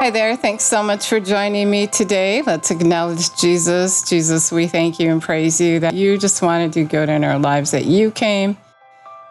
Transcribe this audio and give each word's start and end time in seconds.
Hi 0.00 0.10
there. 0.10 0.36
Thanks 0.36 0.62
so 0.62 0.80
much 0.84 1.08
for 1.08 1.18
joining 1.18 1.68
me 1.68 1.88
today. 1.88 2.40
Let's 2.42 2.70
acknowledge 2.70 3.34
Jesus. 3.36 4.08
Jesus, 4.08 4.52
we 4.52 4.68
thank 4.68 5.00
you 5.00 5.10
and 5.10 5.20
praise 5.20 5.60
you 5.60 5.80
that 5.80 5.92
you 5.92 6.16
just 6.16 6.40
want 6.40 6.72
to 6.72 6.84
do 6.84 6.88
good 6.88 7.08
in 7.08 7.24
our 7.24 7.36
lives, 7.36 7.72
that 7.72 7.84
you 7.84 8.12
came 8.12 8.56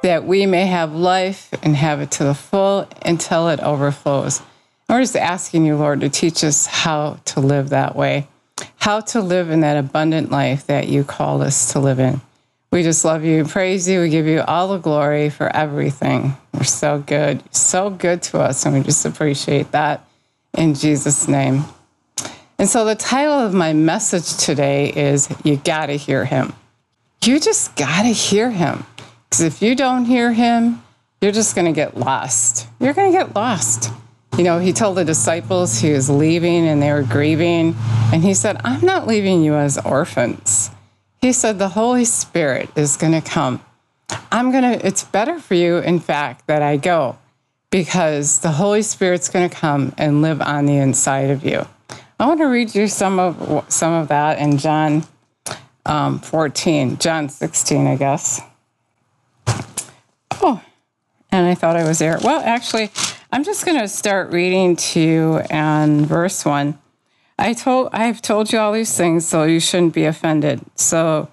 that 0.03 0.25
we 0.25 0.45
may 0.45 0.65
have 0.65 0.93
life 0.93 1.49
and 1.63 1.73
have 1.73 2.01
it 2.01 2.11
to 2.11 2.25
the 2.25 2.33
full 2.33 2.85
until 3.05 3.47
it 3.47 3.61
overflows. 3.61 4.41
we're 4.89 4.99
just 4.99 5.15
asking 5.15 5.65
you, 5.65 5.77
Lord, 5.77 6.01
to 6.01 6.09
teach 6.09 6.43
us 6.43 6.65
how 6.65 7.21
to 7.25 7.39
live 7.39 7.69
that 7.69 7.95
way, 7.95 8.27
how 8.75 8.99
to 8.99 9.21
live 9.21 9.49
in 9.49 9.61
that 9.61 9.77
abundant 9.77 10.31
life 10.31 10.67
that 10.67 10.89
you 10.89 11.05
call 11.05 11.41
us 11.41 11.71
to 11.71 11.79
live 11.79 11.99
in. 11.99 12.19
We 12.71 12.83
just 12.83 13.05
love 13.05 13.23
you 13.23 13.39
and 13.39 13.49
praise 13.49 13.87
you. 13.87 14.01
We 14.01 14.09
give 14.09 14.27
you 14.27 14.41
all 14.41 14.67
the 14.67 14.79
glory 14.79 15.29
for 15.29 15.47
everything. 15.55 16.35
You're 16.53 16.65
so 16.65 16.99
good, 16.99 17.41
so 17.55 17.89
good 17.89 18.21
to 18.23 18.39
us, 18.39 18.65
and 18.65 18.75
we 18.75 18.81
just 18.81 19.05
appreciate 19.05 19.71
that 19.71 20.03
in 20.53 20.73
Jesus' 20.73 21.27
name. 21.27 21.63
And 22.59 22.67
so 22.67 22.85
the 22.85 22.95
title 22.95 23.33
of 23.33 23.53
my 23.53 23.73
message 23.73 24.37
today 24.37 24.91
is 24.91 25.29
You 25.43 25.57
Gotta 25.57 25.93
Hear 25.93 26.25
Him. 26.25 26.53
You 27.23 27.39
just 27.39 27.75
gotta 27.75 28.09
hear 28.09 28.49
Him. 28.49 28.85
Because 29.29 29.41
if 29.41 29.61
you 29.61 29.75
don't 29.75 30.05
hear 30.05 30.33
Him, 30.33 30.81
you're 31.21 31.31
just 31.31 31.55
gonna 31.55 31.71
get 31.71 31.97
lost. 31.97 32.67
You're 32.79 32.93
gonna 32.93 33.11
get 33.11 33.35
lost. 33.35 33.91
You 34.37 34.43
know, 34.43 34.57
He 34.57 34.73
told 34.73 34.97
the 34.97 35.05
disciples 35.05 35.79
He 35.79 35.91
was 35.91 36.09
leaving 36.09 36.67
and 36.67 36.81
they 36.81 36.91
were 36.91 37.03
grieving. 37.03 37.75
And 38.11 38.23
He 38.23 38.33
said, 38.33 38.59
I'm 38.63 38.81
not 38.81 39.05
leaving 39.05 39.43
you 39.43 39.53
as 39.53 39.77
orphans. 39.77 40.71
He 41.21 41.33
said, 41.33 41.59
The 41.59 41.69
Holy 41.69 42.05
Spirit 42.05 42.69
is 42.75 42.97
gonna 42.97 43.21
come. 43.21 43.61
I'm 44.31 44.51
gonna, 44.51 44.79
it's 44.83 45.03
better 45.03 45.39
for 45.39 45.53
you, 45.53 45.77
in 45.77 45.99
fact, 45.99 46.47
that 46.47 46.61
I 46.61 46.77
go 46.77 47.17
because 47.69 48.39
the 48.39 48.51
Holy 48.51 48.81
Spirit's 48.81 49.29
going 49.29 49.49
to 49.49 49.55
come 49.55 49.93
and 49.97 50.21
live 50.21 50.41
on 50.41 50.65
the 50.65 50.77
inside 50.77 51.29
of 51.29 51.43
you. 51.43 51.65
I 52.19 52.25
want 52.25 52.39
to 52.39 52.45
read 52.45 52.73
you 52.73 52.87
some 52.87 53.19
of 53.19 53.65
some 53.71 53.93
of 53.93 54.07
that 54.07 54.39
in 54.39 54.57
John 54.57 55.03
um, 55.85 56.19
14, 56.19 56.97
John 56.97 57.29
16, 57.29 57.87
I 57.87 57.95
guess. 57.95 58.41
Oh, 60.41 60.61
and 61.31 61.47
I 61.47 61.55
thought 61.55 61.75
I 61.75 61.87
was 61.87 61.99
there. 61.99 62.17
Well, 62.23 62.41
actually, 62.43 62.91
I'm 63.31 63.43
just 63.43 63.65
going 63.65 63.79
to 63.79 63.87
start 63.87 64.31
reading 64.31 64.75
to 64.75 64.99
you 64.99 65.37
and 65.49 66.05
verse 66.05 66.43
one. 66.45 66.79
I 67.37 67.53
told 67.53 67.89
I've 67.93 68.21
told 68.21 68.51
you 68.51 68.57
all 68.57 68.71
these 68.71 68.97
things, 68.97 69.27
so 69.27 69.43
you 69.43 69.59
shouldn't 69.59 69.93
be 69.93 70.05
offended. 70.05 70.61
So, 70.75 71.29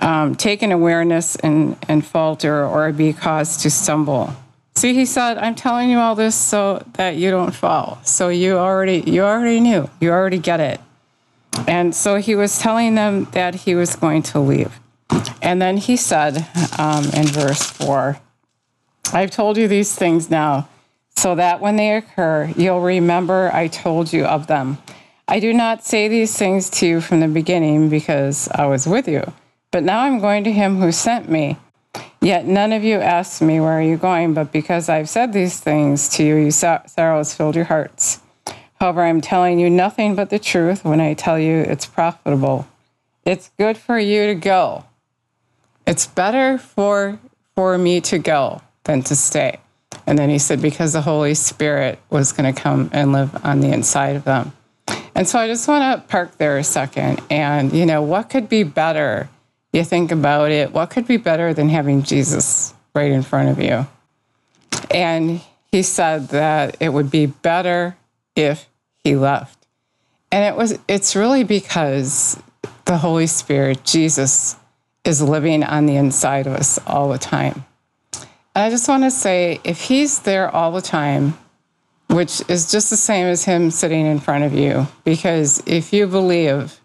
um, 0.00 0.34
take 0.34 0.62
an 0.62 0.72
awareness 0.72 1.36
and 1.36 1.76
and 1.88 2.04
falter 2.04 2.64
or 2.64 2.90
be 2.92 3.12
caused 3.12 3.60
to 3.60 3.70
stumble. 3.70 4.34
See, 4.78 4.94
he 4.94 5.06
said, 5.06 5.38
I'm 5.38 5.56
telling 5.56 5.90
you 5.90 5.98
all 5.98 6.14
this 6.14 6.36
so 6.36 6.84
that 6.92 7.16
you 7.16 7.32
don't 7.32 7.52
fall. 7.52 7.98
So 8.04 8.28
you 8.28 8.58
already 8.58 9.00
you 9.00 9.24
already 9.24 9.58
knew. 9.58 9.90
You 10.00 10.12
already 10.12 10.38
get 10.38 10.60
it. 10.60 10.80
And 11.66 11.92
so 11.92 12.14
he 12.14 12.36
was 12.36 12.60
telling 12.60 12.94
them 12.94 13.24
that 13.32 13.56
he 13.56 13.74
was 13.74 13.96
going 13.96 14.22
to 14.30 14.38
leave. 14.38 14.78
And 15.42 15.60
then 15.60 15.78
he 15.78 15.96
said 15.96 16.46
um, 16.78 17.06
in 17.06 17.26
verse 17.26 17.64
4, 17.64 18.20
I've 19.12 19.32
told 19.32 19.56
you 19.56 19.66
these 19.66 19.96
things 19.96 20.30
now, 20.30 20.68
so 21.16 21.34
that 21.34 21.60
when 21.60 21.74
they 21.74 21.96
occur, 21.96 22.52
you'll 22.56 22.80
remember 22.80 23.50
I 23.52 23.66
told 23.66 24.12
you 24.12 24.26
of 24.26 24.46
them. 24.46 24.78
I 25.26 25.40
do 25.40 25.52
not 25.52 25.84
say 25.84 26.06
these 26.06 26.38
things 26.38 26.70
to 26.78 26.86
you 26.86 27.00
from 27.00 27.18
the 27.18 27.26
beginning 27.26 27.88
because 27.88 28.48
I 28.54 28.66
was 28.66 28.86
with 28.86 29.08
you, 29.08 29.32
but 29.72 29.82
now 29.82 30.02
I'm 30.02 30.20
going 30.20 30.44
to 30.44 30.52
him 30.52 30.76
who 30.76 30.92
sent 30.92 31.28
me. 31.28 31.56
Yet 32.28 32.44
none 32.44 32.74
of 32.74 32.84
you 32.84 32.96
asked 32.96 33.40
me, 33.40 33.58
Where 33.58 33.78
are 33.78 33.82
you 33.82 33.96
going? 33.96 34.34
But 34.34 34.52
because 34.52 34.90
I've 34.90 35.08
said 35.08 35.32
these 35.32 35.58
things 35.58 36.10
to 36.10 36.22
you, 36.22 36.34
you 36.36 36.50
sorrow 36.50 36.84
has 37.16 37.34
filled 37.34 37.56
your 37.56 37.64
hearts. 37.64 38.20
However, 38.78 39.00
I'm 39.00 39.22
telling 39.22 39.58
you 39.58 39.70
nothing 39.70 40.14
but 40.14 40.28
the 40.28 40.38
truth 40.38 40.84
when 40.84 41.00
I 41.00 41.14
tell 41.14 41.38
you 41.38 41.60
it's 41.60 41.86
profitable. 41.86 42.68
It's 43.24 43.50
good 43.56 43.78
for 43.78 43.98
you 43.98 44.26
to 44.26 44.34
go. 44.34 44.84
It's 45.86 46.06
better 46.06 46.58
for, 46.58 47.18
for 47.54 47.78
me 47.78 48.02
to 48.02 48.18
go 48.18 48.60
than 48.84 49.00
to 49.04 49.16
stay. 49.16 49.58
And 50.06 50.18
then 50.18 50.28
he 50.28 50.38
said, 50.38 50.60
Because 50.60 50.92
the 50.92 51.00
Holy 51.00 51.32
Spirit 51.32 51.98
was 52.10 52.32
going 52.32 52.54
to 52.54 52.60
come 52.60 52.90
and 52.92 53.10
live 53.10 53.42
on 53.42 53.60
the 53.60 53.72
inside 53.72 54.16
of 54.16 54.24
them. 54.24 54.52
And 55.14 55.26
so 55.26 55.38
I 55.38 55.46
just 55.46 55.66
want 55.66 55.98
to 55.98 56.06
park 56.06 56.36
there 56.36 56.58
a 56.58 56.64
second. 56.64 57.22
And, 57.30 57.72
you 57.72 57.86
know, 57.86 58.02
what 58.02 58.28
could 58.28 58.50
be 58.50 58.64
better? 58.64 59.30
You 59.72 59.84
think 59.84 60.10
about 60.10 60.50
it, 60.50 60.72
what 60.72 60.90
could 60.90 61.06
be 61.06 61.16
better 61.16 61.52
than 61.52 61.68
having 61.68 62.02
Jesus 62.02 62.74
right 62.94 63.10
in 63.10 63.22
front 63.22 63.50
of 63.50 63.60
you? 63.60 63.86
And 64.90 65.40
he 65.70 65.82
said 65.82 66.28
that 66.28 66.76
it 66.80 66.90
would 66.90 67.10
be 67.10 67.26
better 67.26 67.96
if 68.34 68.66
he 69.04 69.16
left. 69.16 69.66
And 70.30 70.44
it 70.44 70.56
was 70.56 70.78
it's 70.88 71.16
really 71.16 71.44
because 71.44 72.40
the 72.84 72.98
Holy 72.98 73.26
Spirit, 73.26 73.84
Jesus, 73.84 74.56
is 75.04 75.22
living 75.22 75.62
on 75.62 75.86
the 75.86 75.96
inside 75.96 76.46
of 76.46 76.54
us 76.54 76.78
all 76.86 77.08
the 77.10 77.18
time. 77.18 77.64
And 78.54 78.64
I 78.64 78.70
just 78.70 78.88
want 78.88 79.04
to 79.04 79.10
say 79.10 79.60
if 79.64 79.80
he's 79.82 80.20
there 80.20 80.54
all 80.54 80.72
the 80.72 80.82
time, 80.82 81.38
which 82.08 82.42
is 82.48 82.70
just 82.70 82.90
the 82.90 82.96
same 82.96 83.26
as 83.26 83.44
him 83.44 83.70
sitting 83.70 84.06
in 84.06 84.18
front 84.18 84.44
of 84.44 84.54
you, 84.54 84.86
because 85.04 85.62
if 85.66 85.92
you 85.92 86.06
believe 86.06 86.77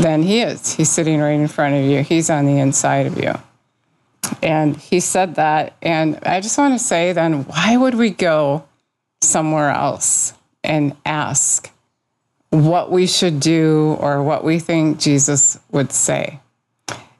then 0.00 0.22
he 0.22 0.40
is. 0.40 0.74
He's 0.74 0.90
sitting 0.90 1.20
right 1.20 1.38
in 1.38 1.48
front 1.48 1.74
of 1.74 1.84
you. 1.84 2.02
He's 2.02 2.30
on 2.30 2.46
the 2.46 2.58
inside 2.58 3.06
of 3.06 3.18
you. 3.18 3.34
And 4.42 4.76
he 4.76 5.00
said 5.00 5.34
that. 5.34 5.74
And 5.82 6.18
I 6.22 6.40
just 6.40 6.56
want 6.56 6.74
to 6.74 6.78
say 6.78 7.12
then, 7.12 7.44
why 7.44 7.76
would 7.76 7.94
we 7.94 8.10
go 8.10 8.64
somewhere 9.20 9.70
else 9.70 10.32
and 10.64 10.96
ask 11.04 11.70
what 12.48 12.90
we 12.90 13.06
should 13.06 13.40
do 13.40 13.96
or 14.00 14.22
what 14.22 14.42
we 14.42 14.58
think 14.58 14.98
Jesus 14.98 15.58
would 15.70 15.92
say? 15.92 16.40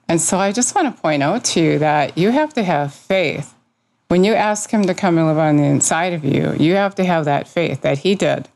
And 0.08 0.20
so 0.20 0.38
I 0.38 0.50
just 0.50 0.74
want 0.74 0.94
to 0.94 1.02
point 1.02 1.22
out 1.22 1.44
to 1.46 1.60
you 1.60 1.78
that 1.80 2.16
you 2.16 2.30
have 2.30 2.54
to 2.54 2.62
have 2.62 2.94
faith. 2.94 3.54
When 4.08 4.24
you 4.24 4.34
ask 4.34 4.70
him 4.70 4.84
to 4.86 4.94
come 4.94 5.18
and 5.18 5.26
live 5.28 5.38
on 5.38 5.56
the 5.56 5.64
inside 5.64 6.14
of 6.14 6.24
you, 6.24 6.54
you 6.58 6.74
have 6.74 6.94
to 6.96 7.04
have 7.04 7.26
that 7.26 7.46
faith 7.46 7.82
that 7.82 7.98
he 7.98 8.14
did. 8.14 8.48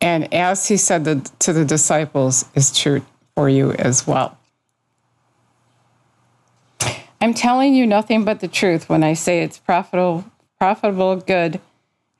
And 0.00 0.32
as 0.34 0.68
he 0.68 0.76
said 0.76 1.04
to 1.38 1.52
the 1.52 1.64
disciples, 1.64 2.44
is 2.54 2.76
true 2.76 3.02
for 3.38 3.48
you 3.48 3.70
as 3.70 4.04
well. 4.04 4.36
I'm 7.20 7.34
telling 7.34 7.72
you 7.72 7.86
nothing 7.86 8.24
but 8.24 8.40
the 8.40 8.48
truth 8.48 8.88
when 8.88 9.04
I 9.04 9.12
say 9.12 9.44
it's 9.44 9.58
profitable, 9.58 10.24
profitable, 10.58 11.14
good, 11.14 11.60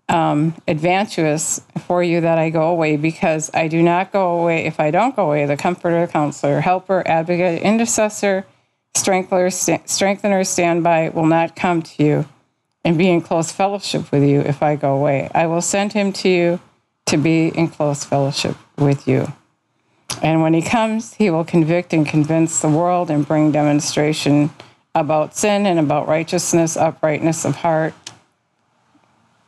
um, 0.09 0.55
advantageous 0.69 1.61
for 1.87 2.05
you 2.05 2.21
that 2.21 2.39
I 2.39 2.51
go 2.51 2.69
away, 2.69 2.97
because 2.97 3.51
I 3.53 3.67
do 3.67 3.83
not 3.83 4.13
go 4.13 4.39
away. 4.39 4.67
If 4.67 4.79
I 4.79 4.93
don't 4.93 5.17
go 5.17 5.27
away, 5.27 5.45
the 5.45 5.57
comforter, 5.57 6.07
counselor, 6.07 6.61
helper, 6.61 7.03
advocate, 7.05 7.63
intercessor, 7.63 8.47
strengthener, 8.95 9.51
st- 9.51 9.91
strengthener, 9.91 10.45
standby 10.45 11.09
will 11.09 11.27
not 11.27 11.57
come 11.57 11.83
to 11.83 12.05
you 12.05 12.29
and 12.85 12.97
be 12.97 13.11
in 13.11 13.23
close 13.23 13.51
fellowship 13.51 14.13
with 14.13 14.23
you 14.23 14.39
if 14.43 14.63
I 14.63 14.77
go 14.77 14.95
away. 14.95 15.29
I 15.35 15.49
will 15.49 15.63
send 15.63 15.95
him 15.95 16.13
to 16.13 16.29
you 16.29 16.61
to 17.07 17.17
be 17.17 17.49
in 17.49 17.67
close 17.67 18.05
fellowship 18.05 18.55
with 18.77 19.09
you. 19.09 19.33
And 20.23 20.43
when 20.43 20.55
he 20.55 20.63
comes, 20.63 21.15
he 21.15 21.31
will 21.31 21.45
convict 21.45 21.93
and 21.93 22.07
convince 22.07 22.61
the 22.61 22.69
world 22.69 23.11
and 23.11 23.27
bring 23.27 23.53
demonstration 23.53 24.51
about 24.95 25.37
sin 25.37 25.67
and 25.67 25.79
about 25.79 26.09
righteousness, 26.09 26.77
uprightness 26.77 27.45
of 27.45 27.57
heart. 27.57 27.95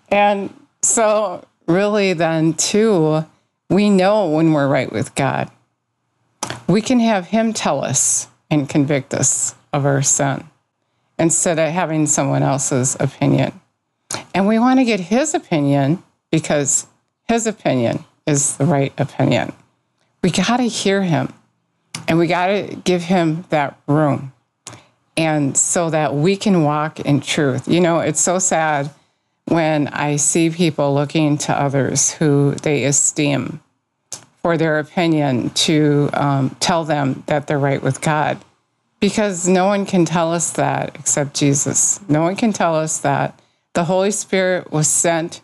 And 0.08 0.54
so, 0.82 1.44
really, 1.66 2.12
then, 2.12 2.54
too, 2.54 3.26
we 3.68 3.90
know 3.90 4.28
when 4.28 4.52
we're 4.52 4.68
right 4.68 4.92
with 4.92 5.14
God. 5.14 5.50
We 6.68 6.80
can 6.80 7.00
have 7.00 7.26
him 7.26 7.52
tell 7.52 7.84
us 7.84 8.28
and 8.50 8.68
convict 8.68 9.14
us 9.14 9.54
of 9.72 9.84
our 9.84 10.02
sin 10.02 10.44
instead 11.18 11.58
of 11.58 11.68
having 11.70 12.06
someone 12.06 12.42
else's 12.42 12.96
opinion. 12.98 13.60
And 14.34 14.46
we 14.46 14.58
want 14.58 14.80
to 14.80 14.84
get 14.84 15.00
his 15.00 15.34
opinion 15.34 16.02
because 16.30 16.86
his 17.28 17.46
opinion 17.46 18.04
is 18.26 18.56
the 18.56 18.64
right 18.64 18.92
opinion 18.98 19.52
we 20.22 20.30
got 20.30 20.58
to 20.58 20.64
hear 20.64 21.02
him 21.02 21.32
and 22.08 22.18
we 22.18 22.26
got 22.26 22.46
to 22.46 22.76
give 22.84 23.02
him 23.02 23.44
that 23.50 23.78
room. 23.86 24.32
And 25.16 25.56
so 25.56 25.90
that 25.90 26.14
we 26.14 26.36
can 26.36 26.62
walk 26.62 27.00
in 27.00 27.20
truth. 27.20 27.68
You 27.68 27.80
know, 27.80 28.00
it's 28.00 28.20
so 28.20 28.38
sad 28.38 28.90
when 29.46 29.88
I 29.88 30.16
see 30.16 30.50
people 30.50 30.94
looking 30.94 31.36
to 31.38 31.52
others 31.52 32.12
who 32.12 32.54
they 32.62 32.84
esteem 32.84 33.60
for 34.42 34.56
their 34.56 34.78
opinion 34.78 35.50
to 35.50 36.08
um, 36.14 36.56
tell 36.60 36.84
them 36.84 37.22
that 37.26 37.46
they're 37.46 37.58
right 37.58 37.82
with 37.82 38.00
God. 38.00 38.38
Because 39.00 39.48
no 39.48 39.66
one 39.66 39.86
can 39.86 40.04
tell 40.04 40.32
us 40.32 40.52
that 40.52 40.94
except 40.94 41.34
Jesus. 41.34 42.00
No 42.08 42.22
one 42.22 42.36
can 42.36 42.52
tell 42.52 42.74
us 42.74 42.98
that. 42.98 43.38
The 43.72 43.84
Holy 43.84 44.10
Spirit 44.10 44.72
was 44.72 44.88
sent 44.88 45.40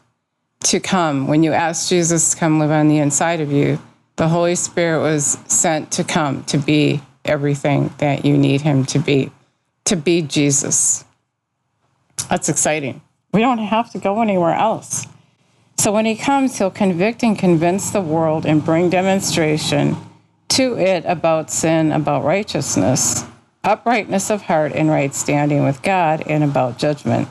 to 0.65 0.81
come. 0.81 1.27
When 1.27 1.43
you 1.43 1.53
ask 1.53 1.89
Jesus 1.89 2.33
to 2.33 2.37
come 2.37 2.59
live 2.59 2.71
on 2.71 2.89
the 2.89 2.99
inside 2.99 3.41
of 3.41 3.53
you, 3.53 3.79
the 4.17 4.29
Holy 4.29 4.55
Spirit 4.55 5.01
was 5.01 5.39
sent 5.47 5.93
to 5.93 6.05
come 6.05 6.43
to 6.45 6.59
be 6.59 7.03
everything 7.25 7.93
that 7.99 8.25
you 8.25 8.37
need 8.37 8.63
him 8.63 8.85
to 8.87 8.99
be, 8.99 9.31
to 9.85 9.97
be 9.97 10.23
Jesus. 10.23 11.05
That's 12.29 12.49
exciting. 12.49 13.03
We 13.33 13.41
don't 13.41 13.59
have 13.59 13.91
to 13.93 13.99
go 13.99 14.23
anywhere 14.23 14.55
else. 14.55 15.07
So 15.79 15.93
when 15.93 16.07
he 16.07 16.17
comes, 16.17 16.57
he'll 16.57 16.71
convict 16.71 17.23
and 17.23 17.39
convince 17.39 17.91
the 17.91 18.01
world 18.01 18.47
and 18.47 18.65
bring 18.65 18.89
demonstration 18.89 19.97
to 20.49 20.79
it 20.79 21.05
about 21.05 21.51
sin, 21.51 21.93
about 21.93 22.25
righteousness, 22.25 23.25
uprightness 23.63 24.31
of 24.31 24.43
heart, 24.43 24.73
and 24.73 24.89
right 24.89 25.15
standing 25.15 25.65
with 25.65 25.83
God, 25.83 26.23
and 26.27 26.43
about 26.43 26.79
judgment. 26.79 27.29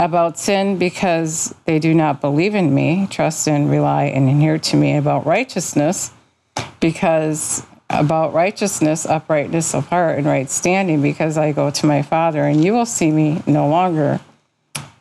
About 0.00 0.38
sin, 0.38 0.78
because 0.78 1.54
they 1.66 1.78
do 1.78 1.92
not 1.92 2.22
believe 2.22 2.54
in 2.54 2.74
me, 2.74 3.06
trust 3.10 3.46
and 3.46 3.70
rely 3.70 4.04
and 4.04 4.30
adhere 4.30 4.56
to 4.56 4.76
me. 4.76 4.96
About 4.96 5.26
righteousness, 5.26 6.10
because 6.80 7.66
about 7.90 8.32
righteousness, 8.32 9.04
uprightness 9.04 9.74
of 9.74 9.88
heart, 9.88 10.16
and 10.16 10.26
right 10.26 10.48
standing, 10.48 11.02
because 11.02 11.36
I 11.36 11.52
go 11.52 11.70
to 11.70 11.84
my 11.84 12.00
Father, 12.00 12.42
and 12.44 12.64
you 12.64 12.72
will 12.72 12.86
see 12.86 13.10
me 13.10 13.42
no 13.46 13.68
longer. 13.68 14.20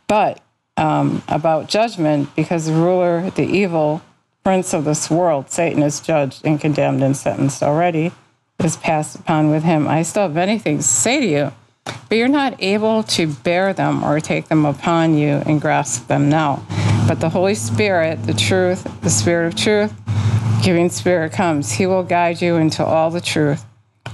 But 0.08 0.42
um, 0.76 1.24
about 1.30 1.70
judgment, 1.70 2.36
because 2.36 2.66
the 2.66 2.74
ruler, 2.74 3.30
the 3.30 3.46
evil 3.46 4.02
prince 4.44 4.74
of 4.74 4.84
this 4.84 5.10
world, 5.10 5.50
Satan, 5.50 5.82
is 5.82 6.02
judged 6.02 6.46
and 6.46 6.60
condemned 6.60 7.02
and 7.04 7.16
sentenced 7.16 7.64
already, 7.64 8.12
is 8.62 8.76
passed 8.76 9.16
upon 9.16 9.50
with 9.50 9.64
him. 9.64 9.88
I 9.88 10.04
still 10.04 10.24
have 10.24 10.34
many 10.34 10.60
things 10.60 10.86
to 10.86 10.92
say 10.92 11.22
to 11.22 11.26
you, 11.26 11.52
but 12.08 12.18
you're 12.18 12.28
not 12.28 12.56
able 12.60 13.04
to 13.04 13.28
bear 13.28 13.74
them 13.74 14.04
or 14.04 14.20
take 14.20 14.48
them 14.48 14.66
upon 14.66 15.18
you 15.18 15.42
and 15.46 15.62
grasp 15.62 16.08
them 16.08 16.30
now. 16.30 16.64
But 17.08 17.20
the 17.20 17.30
Holy 17.30 17.56
Spirit, 17.56 18.24
the 18.26 18.34
truth, 18.34 18.88
the 19.02 19.10
Spirit 19.10 19.48
of 19.48 19.56
truth, 19.56 19.94
giving 20.64 20.90
Spirit 20.90 21.32
comes, 21.32 21.72
He 21.72 21.86
will 21.86 22.04
guide 22.04 22.42
you 22.42 22.58
into 22.58 22.86
all 22.86 23.10
the 23.10 23.22
truth, 23.22 23.66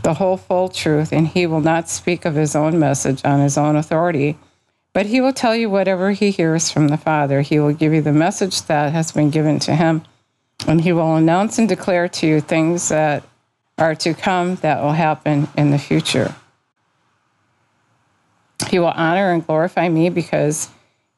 the 0.04 0.14
whole 0.14 0.38
full 0.38 0.70
truth, 0.70 1.12
and 1.12 1.28
He 1.28 1.48
will 1.48 1.62
not 1.62 1.90
speak 1.90 2.26
of 2.26 2.36
His 2.36 2.56
own 2.56 2.80
message 2.80 3.24
on 3.26 3.40
His 3.40 3.58
own 3.58 3.76
authority, 3.76 4.38
but 4.94 5.08
He 5.08 5.20
will 5.20 5.34
tell 5.34 5.56
you 5.56 5.70
whatever 5.70 6.12
He 6.12 6.32
hears 6.32 6.72
from 6.72 6.88
the 6.88 6.98
Father. 6.98 7.42
He 7.42 7.60
will 7.60 7.74
give 7.74 7.94
you 7.94 8.02
the 8.02 8.14
message 8.14 8.62
that 8.64 8.94
has 8.94 9.12
been 9.12 9.30
given 9.30 9.60
to 9.60 9.76
Him, 9.76 10.04
and 10.68 10.82
He 10.82 10.94
will 10.94 11.16
announce 11.16 11.58
and 11.58 11.68
declare 11.68 12.08
to 12.08 12.28
you 12.28 12.42
things 12.42 12.90
that 12.90 13.24
are 13.78 13.96
to 13.96 14.14
come 14.14 14.56
that 14.58 14.82
will 14.82 14.94
happen 14.94 15.48
in 15.58 15.72
the 15.72 15.80
future. 15.80 16.34
He 18.76 18.80
will 18.80 18.88
honor 18.88 19.32
and 19.32 19.48
glorify 19.48 19.88
me 19.88 20.10
because 20.10 20.68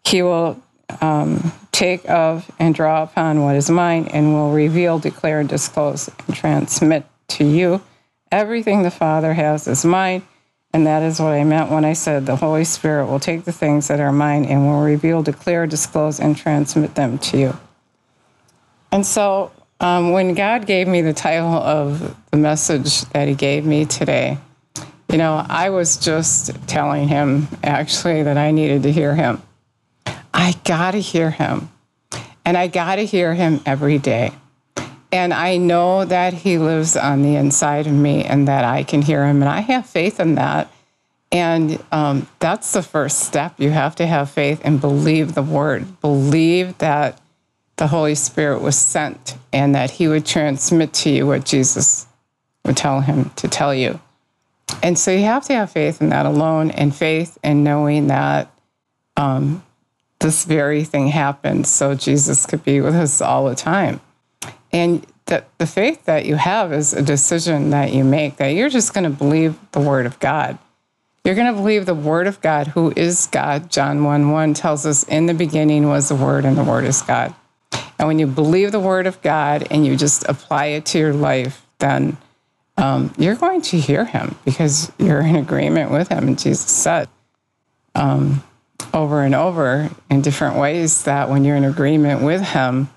He 0.06 0.22
will 0.22 0.62
um, 1.02 1.52
take 1.72 2.08
of 2.08 2.52
and 2.60 2.76
draw 2.76 3.02
upon 3.02 3.42
what 3.42 3.56
is 3.56 3.68
mine 3.68 4.10
and 4.14 4.32
will 4.32 4.52
reveal, 4.52 5.00
declare, 5.00 5.44
disclose, 5.44 6.08
and 6.08 6.36
transmit 6.36 7.08
to 7.30 7.44
you 7.44 7.82
everything 8.32 8.84
the 8.84 8.92
Father 8.92 9.34
has 9.34 9.68
is 9.68 9.84
mine. 9.84 10.22
And 10.72 10.86
that 10.86 11.02
is 11.02 11.20
what 11.20 11.34
I 11.34 11.44
meant 11.46 11.72
when 11.72 11.84
I 11.84 11.94
said 11.94 12.28
the 12.28 12.36
Holy 12.36 12.64
Spirit 12.64 13.08
will 13.08 13.20
take 13.20 13.46
the 13.46 13.52
things 13.52 13.88
that 13.88 14.00
are 14.00 14.12
mine 14.12 14.46
and 14.46 14.68
will 14.68 14.82
reveal, 14.82 15.24
declare, 15.24 15.66
disclose, 15.66 16.20
and 16.20 16.38
transmit 16.38 16.94
them 16.94 17.18
to 17.18 17.40
you. 17.40 17.58
And 18.92 19.04
so 19.04 19.52
um, 19.80 20.12
when 20.12 20.36
God 20.36 20.68
gave 20.68 20.88
me 20.88 21.02
the 21.02 21.12
title 21.12 21.56
of 21.56 22.16
the 22.30 22.38
message 22.38 23.02
that 23.06 23.28
He 23.28 23.34
gave 23.34 23.66
me 23.66 23.86
today, 23.86 24.38
you 25.10 25.18
know, 25.18 25.46
I 25.48 25.70
was 25.70 25.98
just 25.98 26.68
telling 26.68 27.08
Him 27.08 27.48
actually 27.64 28.24
that 28.24 28.38
I 28.38 28.52
needed 28.52 28.84
to 28.84 28.92
hear 28.92 29.16
Him. 29.16 29.42
I 30.38 30.54
got 30.64 30.92
to 30.92 31.02
hear 31.02 31.32
him. 31.32 31.70
And 32.46 32.56
I 32.56 32.68
got 32.68 32.96
to 32.96 33.06
hear 33.06 33.34
him 33.34 33.60
every 33.66 33.98
day. 33.98 34.34
And 35.12 35.34
I 35.34 35.58
know 35.58 36.06
that 36.06 36.34
he 36.34 36.60
lives 36.60 36.96
on 36.96 37.24
the 37.24 37.36
inside 37.36 37.88
of 37.88 37.94
me 37.94 38.24
and 38.24 38.48
that 38.48 38.64
I 38.64 38.84
can 38.84 39.02
hear 39.02 39.26
him. 39.26 39.42
And 39.42 39.50
I 39.50 39.62
have 39.62 39.88
faith 39.88 40.20
in 40.20 40.36
that. 40.36 40.72
And 41.32 41.84
um, 41.92 42.28
that's 42.40 42.72
the 42.72 42.84
first 42.84 43.20
step. 43.20 43.56
You 43.58 43.72
have 43.72 43.96
to 43.96 44.06
have 44.06 44.30
faith 44.30 44.62
and 44.64 44.80
believe 44.80 45.34
the 45.34 45.42
word. 45.42 46.00
Believe 46.02 46.78
that 46.78 47.20
the 47.78 47.88
Holy 47.88 48.16
Spirit 48.16 48.62
was 48.62 48.78
sent 48.78 49.36
and 49.52 49.74
that 49.76 49.92
he 49.92 50.08
would 50.08 50.26
transmit 50.26 50.94
to 50.94 51.10
you 51.10 51.26
what 51.26 51.46
Jesus 51.46 52.06
would 52.64 52.78
tell 52.78 53.02
him 53.02 53.32
to 53.38 53.48
tell 53.48 53.74
you. 53.74 54.00
And 54.84 54.98
so 54.98 55.12
you 55.12 55.24
have 55.24 55.46
to 55.46 55.54
have 55.54 55.72
faith 55.72 56.02
in 56.02 56.10
that 56.10 56.26
alone 56.26 56.72
and 56.72 56.96
faith 56.96 57.38
in 57.44 57.64
knowing 57.64 58.08
that 58.08 58.52
um, 59.16 59.64
this 60.20 60.46
very 60.46 60.84
thing 60.84 61.08
happened 61.08 61.68
so 61.68 61.96
Jesus 61.96 62.46
could 62.46 62.64
be 62.64 62.82
with 62.82 62.96
us 62.96 63.22
all 63.22 63.46
the 63.46 63.56
time. 63.56 64.02
And 64.72 65.06
that 65.26 65.50
the 65.58 65.68
faith 65.68 66.06
that 66.06 66.26
you 66.26 66.36
have 66.36 66.74
is 66.74 66.94
a 66.94 67.02
decision 67.02 67.70
that 67.72 67.94
you 67.94 68.04
make 68.04 68.38
that 68.38 68.50
you're 68.50 68.70
just 68.70 68.94
going 68.94 69.04
to 69.04 69.10
believe 69.10 69.60
the 69.72 69.80
word 69.80 70.06
of 70.06 70.20
God. 70.20 70.58
You're 71.24 71.36
going 71.36 71.54
to 71.54 71.60
believe 71.60 71.86
the 71.86 71.94
word 71.94 72.26
of 72.28 72.40
God, 72.40 72.68
who 72.68 72.94
is 72.96 73.28
God. 73.28 73.70
John 73.70 74.06
1 74.06 74.32
1 74.32 74.54
tells 74.54 74.86
us, 74.86 75.04
In 75.04 75.26
the 75.26 75.34
beginning 75.34 75.90
was 75.90 76.08
the 76.08 76.16
word, 76.16 76.46
and 76.46 76.58
the 76.58 76.64
word 76.64 76.86
is 76.86 77.02
God. 77.02 77.36
And 78.00 78.08
when 78.08 78.20
you 78.20 78.28
believe 78.28 78.72
the 78.72 78.80
word 78.80 79.08
of 79.08 79.22
God 79.22 79.68
and 79.70 79.86
you 79.86 79.98
just 79.98 80.24
apply 80.30 80.68
it 80.68 80.86
to 80.88 81.00
your 81.00 81.14
life, 81.14 81.66
then 81.80 82.16
um, 82.78 83.14
you're 83.18 83.36
going 83.36 83.62
to 83.62 83.80
hear 83.80 84.06
him 84.06 84.36
because 84.46 84.92
you're 84.98 85.22
in 85.22 85.36
agreement 85.36 85.92
with 85.92 86.10
him. 86.10 86.28
And 86.28 86.40
Jesus 86.40 86.70
said, 86.70 87.10
um, 87.96 88.44
over 88.94 89.22
and 89.22 89.36
over 89.36 89.90
in 90.10 90.22
different 90.22 90.56
ways 90.58 91.04
that 91.04 91.30
when 91.30 91.44
you're 91.44 91.56
in 91.56 91.66
agreement 91.66 92.22
with 92.22 92.42
him 92.42 92.90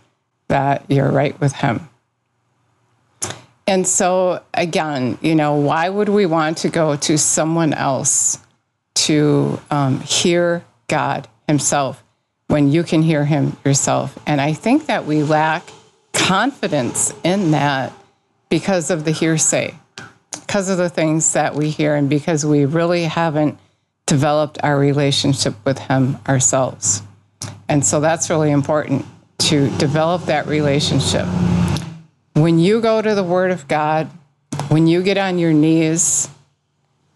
that 0.49 0.85
you're 0.88 1.11
right 1.11 1.38
with 1.41 1.53
him 1.53 1.88
and 3.67 3.87
so 3.87 4.43
again 4.55 5.19
you 5.21 5.35
know 5.35 5.55
why 5.55 5.88
would 5.88 6.09
we 6.09 6.26
want 6.26 6.59
to 6.59 6.69
go 6.69 6.97
to 6.97 7.17
someone 7.17 7.73
else 7.73 8.38
to 8.94 9.61
um, 9.71 10.00
hear 10.00 10.65
god 10.88 11.26
himself 11.49 12.03
when 12.49 12.71
you 12.71 12.83
can 12.83 13.03
hear 13.03 13.25
him 13.25 13.56
yourself 13.65 14.19
and 14.26 14.41
i 14.41 14.53
think 14.53 14.87
that 14.87 15.06
we 15.06 15.23
lack 15.23 15.65
confidence 16.12 17.15
in 17.25 17.53
that 17.53 17.93
because 18.50 18.91
of 18.91 19.05
the 19.05 19.12
hearsay 19.12 19.75
because 20.50 20.69
of 20.69 20.79
the 20.79 20.88
things 20.88 21.35
that 21.35 21.55
we 21.55 21.70
hear 21.70 21.94
and 21.94 22.11
because 22.11 22.44
we 22.44 22.64
really 22.64 23.05
haven't 23.05 23.56
developed 24.06 24.58
our 24.64 24.76
relationship 24.76 25.55
with 25.64 25.79
Him 25.79 26.19
ourselves. 26.29 27.02
And 27.69 27.87
so 27.87 28.00
that's 28.00 28.29
really 28.31 28.50
important 28.50 29.06
to 29.38 29.70
develop 29.79 30.25
that 30.25 30.49
relationship. 30.49 31.25
When 32.32 32.58
you 32.58 32.81
go 32.81 33.00
to 33.00 33.14
the 33.14 33.23
Word 33.23 33.52
of 33.52 33.69
God, 33.69 34.08
when 34.70 34.88
you 34.88 35.05
get 35.05 35.19
on 35.19 35.38
your 35.38 35.52
knees, 35.52 36.29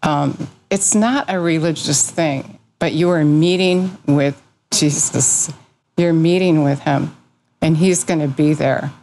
um, 0.01 0.47
it's 0.69 0.95
not 0.95 1.25
a 1.27 1.37
religious 1.37 2.09
thing, 2.09 2.57
but 2.79 2.93
you 2.93 3.09
are 3.09 3.25
meeting 3.25 3.97
with 4.07 4.41
Jesus. 4.71 5.51
You're 5.97 6.13
meeting 6.13 6.63
with 6.63 6.79
Him, 6.79 7.13
and 7.61 7.75
He's 7.75 8.05
going 8.05 8.21
to 8.21 8.29
be 8.29 8.53
there. 8.53 8.93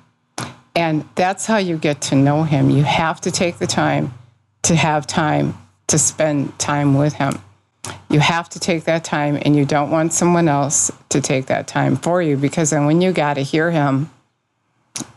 And 0.74 1.08
that's 1.14 1.46
how 1.46 1.58
you 1.58 1.76
get 1.76 2.00
to 2.02 2.14
know 2.14 2.44
Him. 2.44 2.70
You 2.70 2.82
have 2.82 3.20
to 3.22 3.30
take 3.30 3.58
the 3.58 3.66
time 3.66 4.14
to 4.62 4.74
have 4.74 5.06
time 5.06 5.58
to 5.88 5.98
spend 5.98 6.58
time 6.58 6.94
with 6.94 7.14
Him. 7.14 7.40
You 8.08 8.20
have 8.20 8.48
to 8.50 8.60
take 8.60 8.84
that 8.84 9.04
time, 9.04 9.38
and 9.42 9.56
you 9.56 9.64
don't 9.64 9.90
want 9.90 10.12
someone 10.12 10.48
else 10.48 10.90
to 11.08 11.20
take 11.20 11.46
that 11.46 11.66
time 11.66 11.96
for 11.96 12.22
you 12.22 12.36
because 12.36 12.70
then 12.70 12.86
when 12.86 13.00
you 13.00 13.12
got 13.12 13.34
to 13.34 13.42
hear 13.42 13.70
him, 13.70 14.10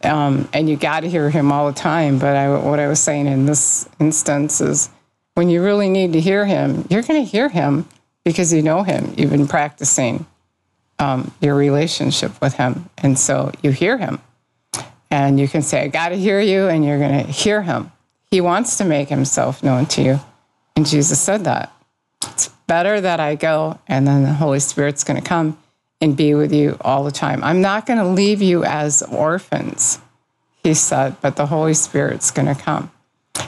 um, 0.03 0.47
and 0.53 0.69
you 0.69 0.75
got 0.75 1.01
to 1.01 1.09
hear 1.09 1.29
him 1.29 1.51
all 1.51 1.67
the 1.67 1.77
time. 1.77 2.17
But 2.17 2.35
I, 2.35 2.57
what 2.57 2.79
I 2.79 2.87
was 2.87 2.99
saying 2.99 3.27
in 3.27 3.45
this 3.45 3.87
instance 3.99 4.61
is 4.61 4.89
when 5.35 5.49
you 5.49 5.61
really 5.63 5.89
need 5.89 6.13
to 6.13 6.21
hear 6.21 6.45
him, 6.45 6.87
you're 6.89 7.01
going 7.01 7.23
to 7.23 7.29
hear 7.29 7.49
him 7.49 7.87
because 8.23 8.53
you 8.53 8.61
know 8.61 8.83
him. 8.83 9.13
You've 9.17 9.31
been 9.31 9.47
practicing 9.47 10.25
um, 10.97 11.31
your 11.41 11.55
relationship 11.55 12.39
with 12.41 12.55
him. 12.55 12.89
And 12.97 13.19
so 13.19 13.51
you 13.61 13.71
hear 13.71 13.97
him. 13.97 14.21
And 15.11 15.39
you 15.39 15.47
can 15.47 15.61
say, 15.61 15.83
I 15.83 15.87
got 15.87 16.09
to 16.09 16.17
hear 16.17 16.39
you, 16.39 16.67
and 16.67 16.83
you're 16.83 16.99
going 16.99 17.25
to 17.25 17.31
hear 17.31 17.61
him. 17.61 17.91
He 18.31 18.41
wants 18.41 18.77
to 18.77 18.85
make 18.85 19.09
himself 19.09 19.63
known 19.63 19.85
to 19.87 20.01
you. 20.01 20.19
And 20.75 20.85
Jesus 20.85 21.19
said 21.19 21.43
that. 21.45 21.71
It's 22.23 22.49
better 22.67 22.99
that 22.99 23.19
I 23.19 23.35
go, 23.35 23.79
and 23.87 24.07
then 24.07 24.23
the 24.23 24.33
Holy 24.33 24.59
Spirit's 24.59 25.03
going 25.03 25.21
to 25.21 25.27
come 25.27 25.57
and 26.01 26.17
be 26.17 26.33
with 26.33 26.53
you 26.53 26.77
all 26.81 27.03
the 27.03 27.11
time. 27.11 27.43
I'm 27.43 27.61
not 27.61 27.85
going 27.85 27.99
to 27.99 28.07
leave 28.07 28.41
you 28.41 28.63
as 28.63 29.01
orphans, 29.03 29.99
he 30.63 30.73
said, 30.73 31.15
but 31.21 31.35
the 31.35 31.45
Holy 31.45 31.73
Spirit's 31.73 32.31
going 32.31 32.53
to 32.53 32.61
come. 32.61 32.91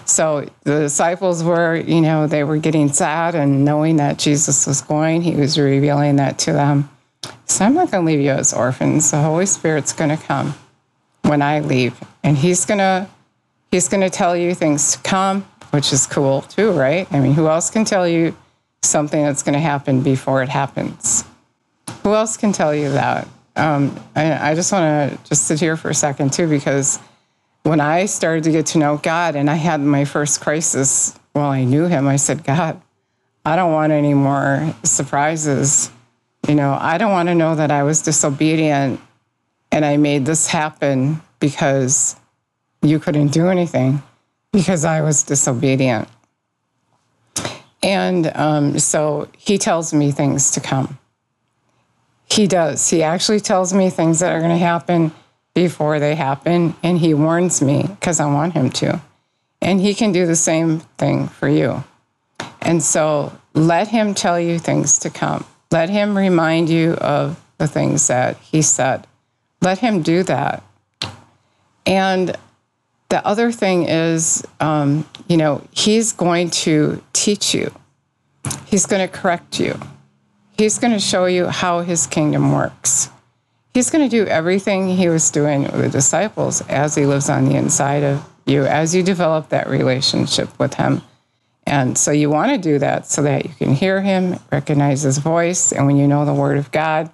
So 0.06 0.50
the 0.64 0.80
disciples 0.80 1.44
were, 1.44 1.76
you 1.76 2.02
know, 2.02 2.28
they 2.28 2.44
were 2.44 2.58
getting 2.58 2.92
sad 2.92 3.36
and 3.36 3.66
knowing 3.66 3.98
that 3.98 4.18
Jesus 4.18 4.68
was 4.68 4.82
going, 4.82 5.22
he 5.22 5.36
was 5.36 5.58
revealing 5.58 6.18
that 6.18 6.40
to 6.40 6.54
them. 6.54 6.90
So 7.46 7.66
I'm 7.66 7.74
not 7.74 7.92
going 7.92 8.06
to 8.06 8.12
leave 8.12 8.22
you 8.22 8.32
as 8.32 8.54
orphans. 8.54 9.12
The 9.12 9.22
Holy 9.22 9.46
Spirit's 9.46 9.94
going 9.94 10.16
to 10.16 10.24
come 10.24 10.56
when 11.28 11.42
I 11.42 11.60
leave, 11.60 12.00
and 12.24 12.38
he's 12.38 12.66
going 12.66 12.80
to 12.80 13.08
he's 13.72 13.90
going 13.90 14.02
to 14.02 14.10
tell 14.10 14.36
you 14.36 14.56
things 14.56 14.94
to 14.94 15.00
come, 15.00 15.44
which 15.72 15.92
is 15.92 16.08
cool 16.08 16.42
too, 16.44 16.72
right? 16.72 17.08
I 17.12 17.20
mean, 17.20 17.34
who 17.34 17.48
else 17.48 17.70
can 17.70 17.86
tell 17.86 18.08
you 18.08 18.36
something 18.82 19.24
that's 19.24 19.44
going 19.44 19.54
to 19.54 19.60
happen 19.60 20.02
before 20.02 20.42
it 20.42 20.50
happens. 20.50 21.24
Who 22.04 22.14
else 22.14 22.38
can 22.38 22.52
tell 22.52 22.74
you 22.74 22.92
that? 22.92 23.28
Um, 23.56 24.00
I, 24.16 24.52
I 24.52 24.56
just 24.56 24.72
want 24.72 25.12
to 25.12 25.30
just 25.30 25.46
sit 25.46 25.60
here 25.60 25.78
for 25.78 25.90
a 25.90 25.94
second 25.94 26.34
too, 26.34 26.48
because 26.48 27.00
when 27.64 27.82
I 27.82 28.06
started 28.06 28.44
to 28.46 28.52
get 28.52 28.68
to 28.68 28.78
know 28.78 28.98
God 28.98 29.36
and 29.36 29.50
I 29.50 29.56
had 29.56 29.82
my 29.82 30.06
first 30.06 30.42
crisis, 30.42 31.18
well, 31.34 31.50
I 31.50 31.64
knew 31.64 31.86
Him. 31.86 32.08
I 32.08 32.16
said, 32.16 32.44
God, 32.44 32.80
I 33.46 33.56
don't 33.56 33.74
want 33.74 33.92
any 33.92 34.14
more 34.14 34.74
surprises. 34.84 35.92
You 36.48 36.56
know, 36.56 36.78
I 36.80 36.98
don't 36.98 37.12
want 37.12 37.30
to 37.30 37.36
know 37.36 37.56
that 37.56 37.72
I 37.72 37.84
was 37.84 38.02
disobedient 38.02 39.02
And 39.78 39.86
I 39.86 39.98
made 39.98 40.26
this 40.26 40.48
happen 40.48 41.22
because 41.40 42.16
you 42.82 42.98
couldn't 42.98 43.28
do 43.28 43.50
anything 43.50 44.02
because 44.52 44.84
I 44.84 45.02
was 45.02 45.22
disobedient. 45.22 46.08
And 47.84 48.32
um, 48.34 48.80
so 48.80 49.28
he 49.38 49.60
tells 49.60 49.94
me 49.94 50.10
things 50.10 50.50
to 50.54 50.62
come. 50.62 50.98
He 52.26 52.48
does. 52.48 52.90
He 52.90 53.04
actually 53.04 53.40
tells 53.40 53.72
me 53.72 53.92
things 53.92 54.20
that 54.22 54.34
are 54.34 54.40
going 54.40 54.50
to 54.50 54.58
happen 54.58 55.12
before 55.54 56.00
they 56.00 56.16
happen. 56.16 56.74
And 56.82 56.98
he 56.98 57.14
warns 57.14 57.62
me 57.62 57.84
because 57.84 58.20
I 58.20 58.26
want 58.26 58.54
him 58.54 58.72
to. 58.82 59.00
And 59.62 59.80
he 59.80 59.94
can 59.94 60.12
do 60.12 60.26
the 60.26 60.36
same 60.36 60.80
thing 60.98 61.28
for 61.28 61.48
you. 61.48 61.84
And 62.62 62.82
so 62.82 63.32
let 63.54 63.90
him 63.90 64.16
tell 64.16 64.40
you 64.40 64.58
things 64.58 64.98
to 64.98 65.12
come. 65.12 65.46
Let 65.72 65.92
him 65.92 66.18
remind 66.18 66.68
you 66.68 66.94
of 66.94 67.40
the 67.60 67.68
things 67.68 68.08
that 68.08 68.38
he 68.38 68.64
said. 68.64 69.06
Let 69.62 69.80
him 69.80 70.02
do 70.02 70.24
that. 70.24 70.64
And 71.86 72.36
the 73.10 73.26
other 73.26 73.52
thing 73.52 73.88
is, 73.88 74.46
um, 74.60 75.08
you 75.28 75.38
know, 75.38 75.62
he's 75.72 76.12
going 76.12 76.50
to 76.50 77.02
teach 77.14 77.54
you, 77.54 77.74
he's 78.66 78.86
going 78.86 79.08
to 79.08 79.14
correct 79.14 79.60
you, 79.60 79.80
he's 80.58 80.78
going 80.78 80.94
to 80.94 81.00
show 81.00 81.26
you 81.26 81.48
how 81.48 81.82
his 81.82 82.06
kingdom 82.08 82.52
works. 82.52 83.10
He's 83.74 83.92
going 83.92 84.10
to 84.10 84.10
do 84.10 84.28
everything 84.28 84.90
he 84.90 85.08
was 85.08 85.30
doing 85.30 85.64
with 85.64 85.82
the 85.82 85.90
disciples 85.90 86.62
as 86.62 86.96
he 86.96 87.06
lives 87.06 87.30
on 87.30 87.46
the 87.46 87.56
inside 87.56 88.04
of 88.04 88.28
you, 88.46 88.66
as 88.66 88.96
you 88.96 89.04
develop 89.04 89.50
that 89.50 89.70
relationship 89.70 90.58
with 90.58 90.74
him. 90.74 91.04
And 91.68 91.98
so 91.98 92.12
you 92.12 92.30
want 92.30 92.52
to 92.52 92.58
do 92.58 92.80
that 92.80 93.06
so 93.06 93.22
that 93.24 93.46
you 93.46 93.52
can 93.52 93.74
hear 93.74 94.02
him, 94.02 94.40
recognize 94.52 95.04
his 95.04 95.20
voice, 95.20 95.72
and 95.72 95.86
when 95.86 95.98
you 95.98 96.08
know 96.08 96.26
the 96.26 96.34
word 96.34 96.58
of 96.58 96.72
God, 96.72 97.12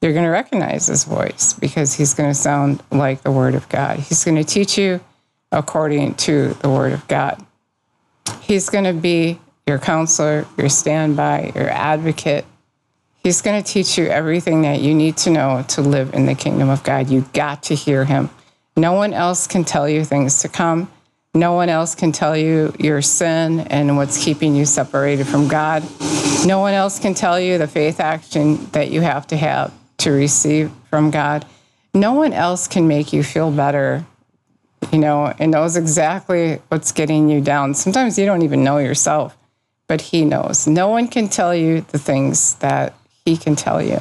you're 0.00 0.12
going 0.12 0.24
to 0.24 0.30
recognize 0.30 0.86
his 0.86 1.04
voice 1.04 1.54
because 1.54 1.94
he's 1.94 2.14
going 2.14 2.30
to 2.30 2.34
sound 2.34 2.82
like 2.90 3.22
the 3.22 3.32
word 3.32 3.54
of 3.54 3.68
God. 3.68 3.98
He's 3.98 4.24
going 4.24 4.36
to 4.36 4.44
teach 4.44 4.78
you 4.78 5.00
according 5.50 6.14
to 6.14 6.54
the 6.60 6.68
word 6.68 6.92
of 6.92 7.06
God. 7.08 7.44
He's 8.40 8.68
going 8.68 8.84
to 8.84 8.92
be 8.92 9.40
your 9.66 9.78
counselor, 9.78 10.46
your 10.56 10.68
standby, 10.68 11.52
your 11.54 11.68
advocate. 11.68 12.44
He's 13.24 13.42
going 13.42 13.60
to 13.60 13.72
teach 13.72 13.98
you 13.98 14.06
everything 14.06 14.62
that 14.62 14.80
you 14.80 14.94
need 14.94 15.16
to 15.18 15.30
know 15.30 15.64
to 15.68 15.82
live 15.82 16.14
in 16.14 16.26
the 16.26 16.34
kingdom 16.34 16.68
of 16.68 16.84
God. 16.84 17.10
You 17.10 17.22
got 17.32 17.64
to 17.64 17.74
hear 17.74 18.04
him. 18.04 18.30
No 18.76 18.92
one 18.92 19.12
else 19.12 19.48
can 19.48 19.64
tell 19.64 19.88
you 19.88 20.04
things 20.04 20.42
to 20.42 20.48
come. 20.48 20.90
No 21.34 21.52
one 21.52 21.68
else 21.68 21.94
can 21.94 22.12
tell 22.12 22.36
you 22.36 22.72
your 22.78 23.02
sin 23.02 23.60
and 23.60 23.96
what's 23.96 24.22
keeping 24.24 24.54
you 24.54 24.64
separated 24.64 25.26
from 25.26 25.48
God. 25.48 25.82
No 26.46 26.60
one 26.60 26.74
else 26.74 26.98
can 27.00 27.14
tell 27.14 27.38
you 27.38 27.58
the 27.58 27.66
faith 27.66 28.00
action 28.00 28.66
that 28.70 28.90
you 28.90 29.00
have 29.00 29.26
to 29.28 29.36
have 29.36 29.72
to 29.98 30.10
receive 30.10 30.70
from 30.90 31.10
God. 31.10 31.44
No 31.94 32.12
one 32.14 32.32
else 32.32 32.68
can 32.68 32.88
make 32.88 33.12
you 33.12 33.22
feel 33.22 33.50
better 33.50 34.06
you 34.92 34.98
know, 34.98 35.32
and 35.38 35.52
knows 35.52 35.76
exactly 35.76 36.60
what's 36.68 36.92
getting 36.92 37.28
you 37.28 37.40
down. 37.40 37.74
Sometimes 37.74 38.18
you 38.18 38.26
don't 38.26 38.42
even 38.42 38.64
know 38.64 38.78
yourself, 38.78 39.36
but 39.86 40.00
He 40.00 40.24
knows. 40.24 40.66
No 40.66 40.88
one 40.88 41.08
can 41.08 41.28
tell 41.28 41.54
you 41.54 41.82
the 41.82 41.98
things 41.98 42.54
that 42.56 42.94
He 43.24 43.36
can 43.36 43.56
tell 43.56 43.82
you. 43.82 44.00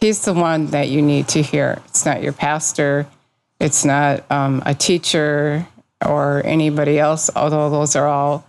He's 0.00 0.24
the 0.24 0.34
one 0.34 0.66
that 0.68 0.88
you 0.88 1.02
need 1.02 1.28
to 1.28 1.42
hear. 1.42 1.80
It's 1.86 2.04
not 2.04 2.22
your 2.22 2.32
pastor, 2.32 3.06
it's 3.60 3.84
not 3.84 4.28
um, 4.30 4.62
a 4.66 4.74
teacher 4.74 5.66
or 6.04 6.42
anybody 6.44 6.98
else, 6.98 7.30
although 7.36 7.70
those 7.70 7.94
are 7.94 8.08
all 8.08 8.44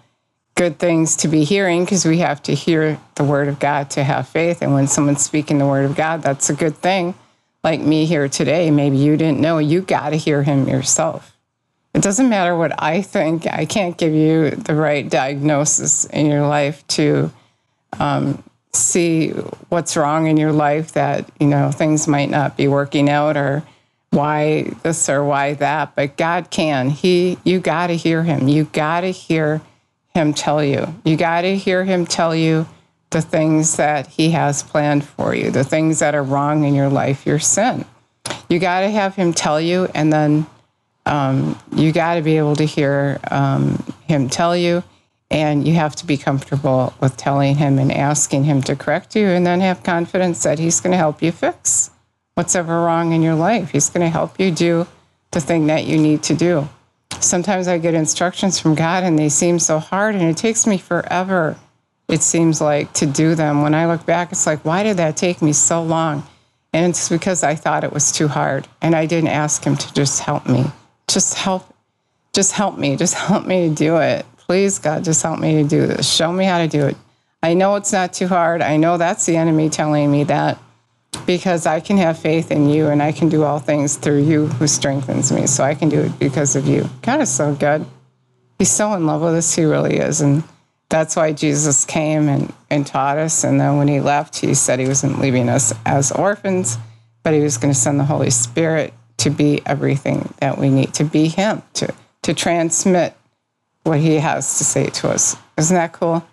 good 0.56 0.78
things 0.78 1.16
to 1.18 1.28
be 1.28 1.44
hearing 1.44 1.84
because 1.84 2.06
we 2.06 2.20
have 2.20 2.42
to 2.44 2.54
hear 2.54 3.00
the 3.16 3.24
word 3.24 3.48
of 3.48 3.60
God 3.60 3.90
to 3.92 4.04
have 4.04 4.28
faith. 4.28 4.62
And 4.62 4.74
when 4.74 4.88
someone's 4.88 5.24
speaking 5.24 5.58
the 5.58 5.66
word 5.66 5.86
of 5.86 5.96
God, 5.96 6.22
that's 6.22 6.50
a 6.50 6.54
good 6.54 6.76
thing. 6.76 7.16
Like 7.64 7.80
me 7.80 8.06
here 8.06 8.28
today, 8.28 8.70
maybe 8.70 8.98
you 8.98 9.18
didn't 9.18 9.40
know, 9.40 9.58
you 9.58 9.82
got 9.82 10.10
to 10.10 10.16
hear 10.16 10.44
him 10.44 10.68
yourself. 10.68 11.36
It 11.94 12.02
doesn't 12.02 12.28
matter 12.28 12.56
what 12.58 12.82
I 12.82 13.02
think. 13.02 13.48
I 13.48 13.66
can't 13.66 13.98
give 13.98 14.14
you 14.14 14.52
the 14.52 14.76
right 14.76 15.08
diagnosis 15.08 16.06
in 16.06 16.26
your 16.26 16.46
life 16.48 16.86
to 16.90 17.32
um, 18.00 18.44
see 18.74 19.30
what's 19.70 19.96
wrong 19.96 20.28
in 20.28 20.38
your 20.38 20.52
life 20.52 20.94
that, 20.94 21.30
you 21.40 21.48
know, 21.48 21.72
things 21.72 22.08
might 22.08 22.30
not 22.30 22.58
be 22.58 22.68
working 22.68 23.10
out 23.10 23.38
or 23.38 23.64
why 24.10 24.64
this 24.84 25.08
or 25.08 25.24
why 25.24 25.54
that. 25.56 25.96
But 25.96 26.18
God 26.18 26.50
can. 26.50 26.90
He, 26.90 27.38
you 27.44 27.60
got 27.60 27.88
to 27.88 27.96
hear 27.96 28.24
Him. 28.24 28.48
You 28.48 28.66
got 28.66 29.02
to 29.02 29.12
hear 29.12 29.62
Him 30.16 30.34
tell 30.34 30.64
you. 30.64 30.94
You 31.04 31.18
got 31.18 31.42
to 31.42 31.56
hear 31.56 31.84
Him 31.84 32.06
tell 32.06 32.36
you 32.36 32.68
the 33.10 33.22
things 33.22 33.78
that 33.78 34.08
He 34.08 34.32
has 34.32 34.64
planned 34.64 35.04
for 35.04 35.36
you, 35.36 35.52
the 35.52 35.64
things 35.64 36.00
that 36.00 36.16
are 36.16 36.24
wrong 36.24 36.64
in 36.64 36.76
your 36.76 36.90
life, 36.90 37.26
your 37.26 37.40
sin. 37.40 37.86
You 38.50 38.60
got 38.60 38.82
to 38.82 38.90
have 38.90 39.16
Him 39.16 39.34
tell 39.34 39.60
you 39.60 39.88
and 39.94 40.12
then 40.12 40.46
um, 41.06 41.60
you 41.76 41.92
got 41.92 42.16
to 42.16 42.22
be 42.22 42.38
able 42.38 42.56
to 42.56 42.64
hear 42.64 43.20
um, 43.30 43.84
him 44.08 44.30
tell 44.30 44.56
you, 44.56 44.84
and 45.30 45.68
you 45.68 45.74
have 45.74 45.96
to 45.98 46.06
be 46.06 46.18
comfortable 46.18 46.94
with 47.02 47.18
telling 47.18 47.56
him 47.56 47.78
and 47.80 47.92
asking 47.92 48.46
him 48.46 48.62
to 48.64 48.76
correct 48.76 49.16
you, 49.16 49.28
and 49.28 49.46
then 49.46 49.60
have 49.62 49.84
confidence 49.84 50.44
that 50.44 50.60
he's 50.60 50.80
going 50.80 50.92
to 50.92 50.98
help 50.98 51.22
you 51.22 51.32
fix 51.32 51.92
what's 52.36 52.56
ever 52.56 52.82
wrong 52.82 53.12
in 53.12 53.22
your 53.22 53.36
life. 53.36 53.72
He's 53.72 53.90
going 53.90 54.06
to 54.06 54.10
help 54.10 54.40
you 54.40 54.52
do 54.52 54.88
the 55.32 55.42
thing 55.42 55.68
that 55.68 55.86
you 55.86 55.98
need 55.98 56.24
to 56.24 56.34
do. 56.34 56.70
Sometimes 57.24 57.68
I 57.68 57.78
get 57.78 57.94
instructions 57.94 58.60
from 58.60 58.76
God, 58.76 59.04
and 59.04 59.18
they 59.18 59.30
seem 59.30 59.60
so 59.60 59.80
hard, 59.80 60.16
and 60.16 60.24
it 60.24 60.38
takes 60.38 60.68
me 60.68 60.78
forever. 60.78 61.58
It 62.08 62.22
seems 62.22 62.62
like 62.62 62.94
to 62.94 63.06
do 63.06 63.36
them. 63.36 63.62
When 63.62 63.74
I 63.74 63.88
look 63.88 64.06
back, 64.06 64.32
it's 64.32 64.46
like, 64.46 64.64
why 64.66 64.84
did 64.84 64.98
that 64.98 65.18
take 65.18 65.42
me 65.42 65.54
so 65.54 65.82
long? 65.82 66.28
And 66.74 66.90
it's 66.90 67.10
because 67.10 67.44
I 67.44 67.56
thought 67.56 67.84
it 67.84 67.94
was 67.94 68.12
too 68.12 68.28
hard, 68.28 68.68
and 68.82 68.96
I 68.96 69.06
didn't 69.06 69.30
ask 69.30 69.64
Him 69.64 69.78
to 69.78 69.94
just 69.94 70.20
help 70.20 70.48
me 70.48 70.66
just 71.08 71.36
help 71.36 71.74
just 72.34 72.54
help 72.54 72.78
me 72.78 72.96
just 72.96 73.14
help 73.14 73.46
me 73.46 73.70
to 73.70 73.76
do 73.76 73.98
it 73.98 74.26
please 74.38 74.80
god 74.80 75.04
just 75.04 75.22
help 75.22 75.40
me 75.40 75.62
to 75.62 75.68
do 75.68 75.86
this 75.86 76.12
show 76.12 76.32
me 76.32 76.46
how 76.46 76.60
to 76.60 76.68
do 76.68 76.86
it 76.88 76.98
i 77.42 77.54
know 77.54 77.76
it's 77.76 77.94
not 77.94 78.14
too 78.14 78.28
hard 78.28 78.62
i 78.62 78.78
know 78.78 78.98
that's 78.98 79.26
the 79.26 79.36
enemy 79.36 79.70
telling 79.70 80.12
me 80.12 80.24
that 80.24 80.58
because 81.26 81.66
i 81.66 81.80
can 81.80 81.98
have 81.98 82.18
faith 82.18 82.52
in 82.52 82.70
you 82.70 82.88
and 82.88 83.02
i 83.02 83.12
can 83.12 83.30
do 83.30 83.44
all 83.44 83.60
things 83.60 83.96
through 83.96 84.22
you 84.22 84.48
who 84.48 84.68
strengthens 84.68 85.32
me 85.32 85.48
so 85.48 85.64
i 85.64 85.76
can 85.76 85.90
do 85.90 86.02
it 86.02 86.20
because 86.20 86.56
of 86.56 86.68
you 86.68 86.90
god 87.02 87.22
is 87.22 87.32
so 87.32 87.54
good 87.56 87.86
he's 88.60 88.72
so 88.72 88.94
in 88.94 89.06
love 89.06 89.22
with 89.22 89.36
us 89.36 89.56
he 89.56 89.64
really 89.64 89.98
is 89.98 90.22
and 90.22 90.44
that's 90.90 91.16
why 91.16 91.32
jesus 91.32 91.86
came 91.86 92.28
and, 92.30 92.54
and 92.70 92.86
taught 92.86 93.18
us 93.18 93.44
and 93.44 93.60
then 93.60 93.78
when 93.78 93.88
he 93.88 94.00
left 94.00 94.38
he 94.38 94.54
said 94.54 94.80
he 94.80 94.88
wasn't 94.88 95.20
leaving 95.20 95.50
us 95.50 95.74
as 95.86 96.12
orphans 96.12 96.78
but 97.24 97.34
he 97.34 97.40
was 97.40 97.58
going 97.58 97.74
to 97.74 97.80
send 97.80 98.00
the 98.00 98.04
holy 98.04 98.30
spirit 98.30 98.94
to 99.24 99.30
be 99.30 99.62
everything 99.66 100.34
that 100.40 100.58
we 100.58 100.70
need, 100.70 100.94
to 100.96 101.06
be 101.06 101.28
Him, 101.28 101.62
to, 101.76 101.94
to 102.24 102.34
transmit 102.34 103.16
what 103.84 104.00
He 104.00 104.16
has 104.16 104.58
to 104.58 104.64
say 104.64 104.88
to 104.88 105.10
us. 105.10 105.38
Isn't 105.58 105.76
that 105.76 105.94
cool? 105.94 106.26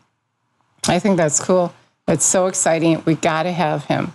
I 0.89 0.99
think 0.99 1.17
that's 1.17 1.39
cool. 1.39 1.73
It's 2.09 2.25
so 2.25 2.47
exciting. 2.47 3.03
We 3.05 3.15
got 3.15 3.45
to 3.45 3.53
have 3.53 3.85
Him. 3.85 4.13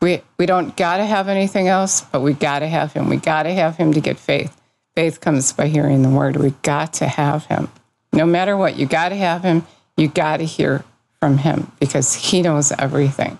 We, 0.00 0.22
we 0.38 0.46
don't 0.46 0.76
got 0.76 0.98
to 0.98 1.04
have 1.04 1.28
anything 1.28 1.68
else, 1.68 2.02
but 2.02 2.20
we 2.20 2.32
got 2.32 2.60
to 2.60 2.68
have 2.68 2.92
Him. 2.92 3.08
We 3.08 3.16
got 3.16 3.44
to 3.44 3.52
have 3.52 3.76
Him 3.76 3.92
to 3.94 4.00
get 4.00 4.18
faith. 4.18 4.60
Faith 4.94 5.20
comes 5.20 5.52
by 5.52 5.66
hearing 5.66 6.02
the 6.02 6.08
word. 6.08 6.36
We 6.36 6.50
got 6.62 6.92
to 6.94 7.08
have 7.08 7.46
Him. 7.46 7.68
No 8.12 8.24
matter 8.24 8.56
what, 8.56 8.76
you 8.76 8.86
got 8.86 9.10
to 9.10 9.16
have 9.16 9.42
Him. 9.42 9.66
You 9.96 10.08
got 10.08 10.38
to 10.38 10.44
hear 10.44 10.84
from 11.20 11.38
Him 11.38 11.72
because 11.80 12.14
He 12.14 12.42
knows 12.42 12.72
everything. 12.72 13.38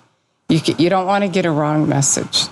You, 0.48 0.60
you 0.78 0.88
don't 0.88 1.06
want 1.06 1.24
to 1.24 1.28
get 1.28 1.44
a 1.44 1.50
wrong 1.50 1.88
message. 1.88 2.48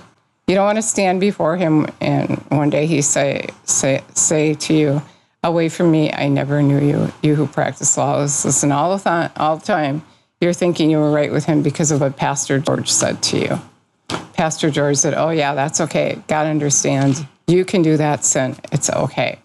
You 0.47 0.55
don't 0.55 0.65
want 0.65 0.77
to 0.77 0.81
stand 0.81 1.19
before 1.19 1.57
him 1.57 1.87
and 1.99 2.37
one 2.47 2.69
day 2.69 2.85
he 2.85 3.01
say 3.01 3.49
say 3.65 4.01
say 4.13 4.53
to 4.53 4.73
you, 4.73 5.01
"Away 5.43 5.67
from 5.67 5.91
me, 5.91 6.13
I 6.13 6.29
never 6.29 6.61
knew 6.61 6.79
you. 6.79 7.11
You 7.21 7.35
who 7.35 7.47
practice 7.47 7.97
lawlessness." 7.97 8.63
And 8.63 8.71
all 8.71 8.95
the 8.95 9.03
time, 9.03 9.29
all 9.35 9.57
the 9.57 9.65
time, 9.65 10.03
you're 10.39 10.53
thinking 10.53 10.89
you 10.89 10.99
were 10.99 11.11
right 11.11 11.33
with 11.33 11.43
him 11.43 11.63
because 11.63 11.91
of 11.91 11.99
what 11.99 12.15
Pastor 12.15 12.59
George 12.59 12.89
said 12.89 13.21
to 13.23 13.39
you. 13.39 13.59
Pastor 14.33 14.69
George 14.69 14.97
said, 14.97 15.13
"Oh 15.13 15.29
yeah, 15.29 15.55
that's 15.55 15.81
okay. 15.81 16.21
God 16.27 16.47
understands. 16.47 17.23
You 17.47 17.65
can 17.65 17.81
do 17.81 17.97
that 17.97 18.23
sin. 18.23 18.55
It's 18.71 18.89
okay." 18.89 19.39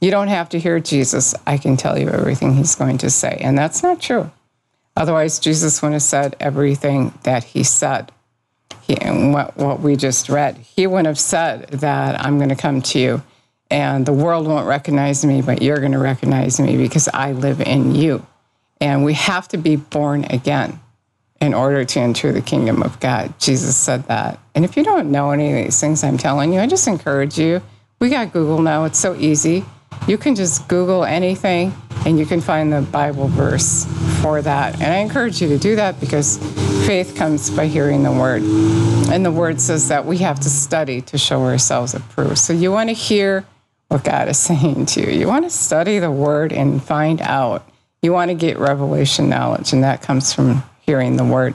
You 0.00 0.10
don't 0.10 0.28
have 0.28 0.48
to 0.50 0.58
hear 0.58 0.80
Jesus. 0.80 1.34
I 1.46 1.56
can 1.58 1.76
tell 1.76 1.98
you 1.98 2.08
everything 2.08 2.54
he's 2.54 2.74
going 2.74 2.98
to 2.98 3.10
say. 3.10 3.38
And 3.40 3.56
that's 3.56 3.82
not 3.82 4.00
true. 4.00 4.30
Otherwise, 4.96 5.38
Jesus 5.38 5.80
wouldn't 5.80 5.94
have 5.94 6.02
said 6.02 6.36
everything 6.40 7.12
that 7.22 7.44
he 7.44 7.62
said 7.62 8.10
he, 8.88 8.96
what, 8.96 9.56
what 9.56 9.80
we 9.80 9.96
just 9.96 10.28
read, 10.28 10.56
he 10.56 10.86
wouldn't 10.86 11.06
have 11.06 11.18
said 11.18 11.68
that 11.68 12.24
I'm 12.24 12.38
going 12.38 12.48
to 12.48 12.56
come 12.56 12.80
to 12.82 12.98
you 12.98 13.22
and 13.70 14.06
the 14.06 14.12
world 14.12 14.46
won't 14.46 14.66
recognize 14.66 15.24
me, 15.24 15.42
but 15.42 15.60
you're 15.60 15.78
going 15.78 15.92
to 15.92 15.98
recognize 15.98 16.58
me 16.58 16.78
because 16.78 17.06
I 17.12 17.32
live 17.32 17.60
in 17.60 17.94
you. 17.94 18.26
And 18.80 19.04
we 19.04 19.12
have 19.12 19.46
to 19.48 19.58
be 19.58 19.76
born 19.76 20.24
again 20.24 20.80
in 21.40 21.54
order 21.54 21.84
to 21.84 22.00
enter 22.00 22.32
the 22.32 22.40
kingdom 22.40 22.82
of 22.82 22.98
God. 23.00 23.38
Jesus 23.38 23.76
said 23.76 24.04
that. 24.08 24.40
And 24.54 24.64
if 24.64 24.76
you 24.76 24.82
don't 24.82 25.10
know 25.10 25.30
any 25.30 25.50
of 25.50 25.64
these 25.64 25.80
things 25.80 26.02
I'm 26.02 26.18
telling 26.18 26.52
you, 26.52 26.60
I 26.60 26.66
just 26.66 26.88
encourage 26.88 27.38
you. 27.38 27.62
We 28.00 28.10
got 28.10 28.32
Google 28.32 28.60
now, 28.60 28.84
it's 28.84 28.98
so 28.98 29.14
easy. 29.14 29.64
you 30.06 30.18
can 30.18 30.34
just 30.34 30.68
Google 30.68 31.04
anything 31.04 31.72
and 32.06 32.18
you 32.18 32.26
can 32.26 32.40
find 32.40 32.72
the 32.72 32.82
Bible 32.82 33.28
verse 33.28 33.84
for 34.22 34.40
that. 34.42 34.74
And 34.80 34.92
I 34.92 34.98
encourage 34.98 35.40
you 35.40 35.48
to 35.48 35.58
do 35.58 35.76
that 35.76 36.00
because 36.00 36.38
faith 36.86 37.16
comes 37.16 37.50
by 37.50 37.66
hearing 37.66 38.02
the 38.02 38.12
word. 38.12 38.42
And 39.10 39.24
the 39.24 39.32
word 39.32 39.60
says 39.60 39.88
that 39.88 40.06
we 40.06 40.18
have 40.18 40.40
to 40.40 40.50
study 40.50 41.00
to 41.02 41.18
show 41.18 41.44
ourselves 41.44 41.94
approved. 41.94 42.38
So 42.38 42.52
you 42.52 42.70
want 42.72 42.88
to 42.88 42.94
hear 42.94 43.44
what 43.88 44.04
God 44.04 44.28
is 44.28 44.38
saying 44.50 44.86
to 44.86 45.00
you. 45.00 45.18
You 45.18 45.26
want 45.26 45.44
to 45.44 45.50
study 45.50 45.98
the 45.98 46.10
word 46.10 46.52
and 46.52 46.82
find 46.82 47.20
out. 47.20 47.68
You 48.00 48.12
want 48.12 48.30
to 48.30 48.34
get 48.34 48.58
revelation 48.58 49.28
knowledge, 49.28 49.72
and 49.72 49.82
that 49.82 50.02
comes 50.02 50.32
from 50.32 50.62
hearing 50.88 51.18
the 51.18 51.24
word. 51.24 51.54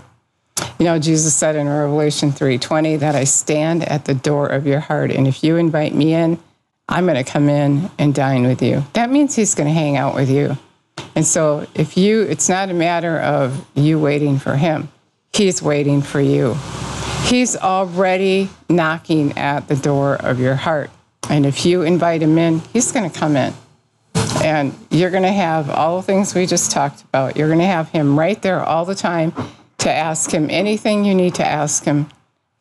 You 0.78 0.86
know, 0.86 1.00
Jesus 1.00 1.34
said 1.34 1.56
in 1.56 1.68
Revelation 1.68 2.32
3:20 2.32 3.00
that 3.00 3.16
I 3.16 3.24
stand 3.24 3.84
at 3.90 4.06
the 4.06 4.14
door 4.14 4.46
of 4.46 4.68
your 4.68 4.80
heart, 4.80 5.10
and 5.10 5.28
if 5.28 5.44
you 5.44 5.58
invite 5.58 5.96
me 5.96 6.14
in, 6.14 6.38
I'm 6.88 7.06
going 7.08 7.18
to 7.18 7.30
come 7.30 7.50
in 7.50 7.90
and 7.98 8.14
dine 8.14 8.46
with 8.46 8.62
you. 8.62 8.84
That 8.94 9.10
means 9.10 9.36
he's 9.36 9.56
going 9.56 9.68
to 9.68 9.74
hang 9.74 9.98
out 9.98 10.14
with 10.14 10.30
you. 10.30 10.56
And 11.16 11.26
so 11.26 11.66
if 11.74 11.98
you 11.98 12.22
it's 12.22 12.48
not 12.48 12.70
a 12.70 12.76
matter 12.76 13.18
of 13.18 13.66
you 13.74 14.00
waiting 14.00 14.38
for 14.38 14.56
him. 14.56 14.90
He's 15.34 15.64
waiting 15.64 16.04
for 16.04 16.22
you. 16.22 16.56
He's 17.26 17.58
already 17.58 18.52
knocking 18.70 19.36
at 19.36 19.68
the 19.68 19.76
door 19.76 20.14
of 20.14 20.40
your 20.40 20.54
heart. 20.54 20.92
And 21.28 21.48
if 21.48 21.66
you 21.66 21.82
invite 21.82 22.22
him 22.22 22.38
in, 22.38 22.60
he's 22.72 22.92
going 22.92 23.10
to 23.10 23.20
come 23.20 23.36
in. 23.36 23.56
And 24.44 24.76
you're 24.90 25.12
going 25.12 25.24
to 25.24 25.32
have 25.32 25.70
all 25.70 25.98
the 25.98 26.04
things 26.04 26.36
we 26.36 26.46
just 26.46 26.72
talked 26.72 27.02
about. 27.04 27.38
You're 27.38 27.48
going 27.48 27.60
to 27.60 27.66
have 27.66 27.90
him 27.90 28.20
right 28.20 28.42
there 28.42 28.62
all 28.62 28.86
the 28.86 28.96
time 28.96 29.34
to 29.80 29.92
ask 29.92 30.32
him 30.32 30.50
anything 30.50 31.06
you 31.06 31.16
need 31.16 31.36
to 31.36 31.46
ask 31.46 31.86
him 31.86 32.10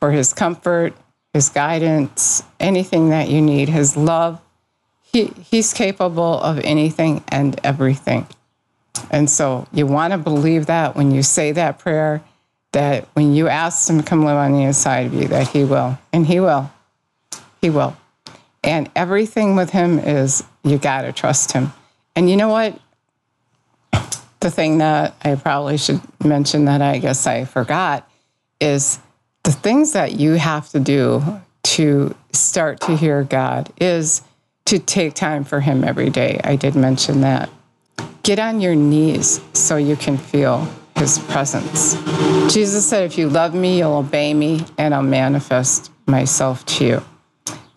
for 0.01 0.13
his 0.13 0.33
comfort, 0.33 0.95
his 1.33 1.49
guidance, 1.49 2.43
anything 2.61 3.11
that 3.11 3.29
you 3.29 3.41
need, 3.41 3.69
his 3.69 3.97
love. 3.97 4.41
He, 5.03 5.27
he's 5.27 5.73
capable 5.73 6.41
of 6.41 6.59
anything 6.61 7.23
and 7.29 7.59
everything. 7.63 8.27
And 9.11 9.29
so 9.29 9.67
you 9.73 9.87
want 9.87 10.13
to 10.13 10.19
believe 10.19 10.67
that 10.67 10.97
when 10.97 11.11
you 11.11 11.23
say 11.23 11.53
that 11.53 11.79
prayer, 11.79 12.23
that 12.73 13.07
when 13.15 13.35
you 13.35 13.49
ask 13.49 13.89
him 13.89 13.99
to 13.99 14.05
come 14.05 14.25
live 14.25 14.37
on 14.37 14.53
the 14.53 14.63
inside 14.63 15.07
of 15.07 15.15
you, 15.15 15.29
that 15.29 15.49
he 15.49 15.65
will. 15.65 15.99
And 16.13 16.27
he 16.27 16.41
will. 16.41 16.71
He 17.61 17.71
will. 17.71 17.97
And 18.65 18.91
everything 18.95 19.57
with 19.57 19.71
him 19.71 19.99
is 19.99 20.45
you 20.63 20.79
got 20.79 21.03
to 21.03 21.13
trust 21.13 21.53
him. 21.53 21.73
And 22.15 22.31
you 22.31 22.37
know 22.37 22.49
what? 22.49 22.79
The 24.41 24.51
thing 24.51 24.79
that 24.79 25.15
I 25.23 25.35
probably 25.37 25.79
should 25.79 26.01
mention 26.25 26.65
that 26.65 26.83
I 26.83 26.99
guess 26.99 27.27
I 27.27 27.45
forgot 27.45 28.09
is 28.61 28.99
the 29.45 29.53
things 29.53 29.93
that 29.93 30.13
you 30.13 30.33
have 30.33 30.69
to 30.71 30.81
do 30.81 31.23
to 31.63 32.15
start 32.33 32.81
to 32.83 32.97
hear 32.97 33.25
God 33.25 33.73
is 33.81 34.23
to 34.67 34.79
take 34.79 35.15
time 35.15 35.45
for 35.45 35.61
Him 35.61 35.85
every 35.85 36.11
day. 36.11 36.41
I 36.45 36.57
did 36.57 36.75
mention 36.75 37.23
that. 37.23 37.51
Get 38.23 38.39
on 38.39 38.61
your 38.61 38.75
knees 38.75 39.41
so 39.53 39.77
you 39.77 39.97
can 39.97 40.17
feel 40.17 40.69
His 40.97 41.19
presence. 41.19 41.95
Jesus 42.53 42.87
said, 42.89 43.05
If 43.05 43.19
you 43.19 43.29
love 43.29 43.55
me, 43.55 43.79
you'll 43.79 43.95
obey 43.95 44.33
me, 44.35 44.65
and 44.79 44.95
I'll 44.95 45.03
manifest 45.03 45.91
myself 46.07 46.65
to 46.67 46.85
you. 46.85 47.03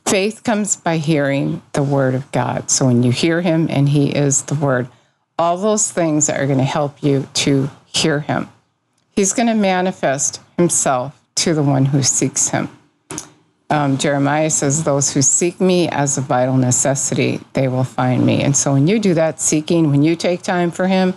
Faith 0.06 0.44
comes 0.44 0.76
by 0.76 0.98
hearing 0.98 1.62
the 1.74 1.84
Word 1.84 2.16
of 2.16 2.32
God. 2.32 2.70
So 2.70 2.86
when 2.86 3.04
you 3.04 3.12
hear 3.12 3.42
Him 3.42 3.68
and 3.70 3.90
He 3.90 4.16
is 4.16 4.44
the 4.44 4.56
Word, 4.56 4.88
all 5.38 5.58
those 5.58 5.92
things 5.92 6.30
are 6.30 6.46
going 6.46 6.60
to 6.60 6.64
help 6.64 7.04
you 7.04 7.28
to 7.34 7.70
hear 7.88 8.20
Him. 8.20 8.50
He's 9.12 9.34
going 9.34 9.48
to 9.48 9.56
manifest 9.56 10.42
Himself 10.58 11.20
to 11.36 11.54
the 11.54 11.64
one 11.64 11.86
who 11.86 12.02
seeks 12.02 12.50
him. 12.50 12.70
Um, 13.70 13.98
Jeremiah 13.98 14.50
says, 14.50 14.84
Those 14.84 15.14
who 15.14 15.22
seek 15.22 15.60
me 15.60 15.88
as 15.90 16.18
a 16.18 16.22
vital 16.22 16.58
necessity, 16.58 17.42
they 17.54 17.68
will 17.68 17.84
find 17.84 18.26
me. 18.26 18.42
And 18.42 18.56
so 18.56 18.74
when 18.74 18.88
you 18.88 19.00
do 19.00 19.14
that 19.16 19.40
seeking, 19.40 19.90
when 19.90 20.04
you 20.04 20.16
take 20.16 20.42
time 20.42 20.72
for 20.72 20.88
him, 20.88 21.14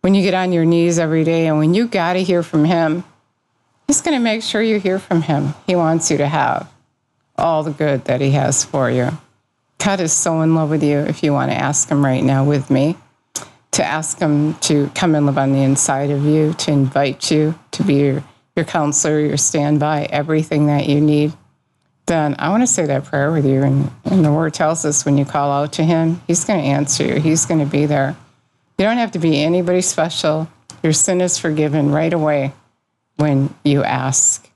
when 0.00 0.14
you 0.14 0.22
get 0.22 0.34
on 0.34 0.52
your 0.52 0.64
knees 0.64 0.98
every 0.98 1.24
day, 1.24 1.46
and 1.46 1.58
when 1.58 1.74
you 1.74 1.86
got 1.86 2.14
to 2.14 2.22
hear 2.22 2.42
from 2.42 2.64
him, 2.64 3.04
he's 3.86 4.00
going 4.00 4.16
to 4.16 4.22
make 4.22 4.42
sure 4.42 4.60
you 4.60 4.80
hear 4.80 4.98
from 4.98 5.22
him. 5.22 5.54
He 5.66 5.76
wants 5.76 6.10
you 6.10 6.18
to 6.18 6.26
have 6.26 6.71
all 7.42 7.62
the 7.62 7.72
good 7.72 8.04
that 8.06 8.20
he 8.20 8.30
has 8.30 8.64
for 8.64 8.90
you. 8.90 9.10
God 9.78 10.00
is 10.00 10.12
so 10.12 10.40
in 10.42 10.54
love 10.54 10.70
with 10.70 10.82
you 10.82 10.98
if 10.98 11.22
you 11.22 11.32
want 11.32 11.50
to 11.50 11.56
ask 11.56 11.88
him 11.88 12.04
right 12.04 12.22
now 12.22 12.44
with 12.44 12.70
me, 12.70 12.96
to 13.72 13.84
ask 13.84 14.18
him 14.18 14.54
to 14.54 14.88
come 14.94 15.14
and 15.14 15.26
live 15.26 15.38
on 15.38 15.52
the 15.52 15.62
inside 15.62 16.10
of 16.10 16.24
you, 16.24 16.54
to 16.54 16.70
invite 16.70 17.30
you 17.30 17.58
to 17.72 17.82
be 17.82 17.94
your 17.94 18.24
your 18.56 18.64
counselor, 18.64 19.20
your 19.20 19.36
standby, 19.36 20.04
everything 20.10 20.66
that 20.66 20.86
you 20.86 21.00
need, 21.00 21.32
then 22.06 22.36
I 22.38 22.50
want 22.50 22.62
to 22.62 22.66
say 22.66 22.86
that 22.86 23.04
prayer 23.04 23.32
with 23.32 23.46
you. 23.46 23.62
And, 23.62 23.90
and 24.04 24.24
the 24.24 24.32
word 24.32 24.54
tells 24.54 24.84
us 24.84 25.04
when 25.04 25.16
you 25.16 25.24
call 25.24 25.50
out 25.50 25.72
to 25.74 25.84
him, 25.84 26.20
he's 26.26 26.44
going 26.44 26.60
to 26.60 26.66
answer 26.66 27.04
you, 27.04 27.20
he's 27.20 27.46
going 27.46 27.60
to 27.60 27.66
be 27.66 27.86
there. 27.86 28.16
You 28.78 28.84
don't 28.84 28.98
have 28.98 29.12
to 29.12 29.18
be 29.18 29.42
anybody 29.42 29.80
special. 29.80 30.48
Your 30.82 30.92
sin 30.92 31.20
is 31.20 31.38
forgiven 31.38 31.92
right 31.92 32.12
away 32.12 32.52
when 33.16 33.54
you 33.64 33.84
ask. 33.84 34.50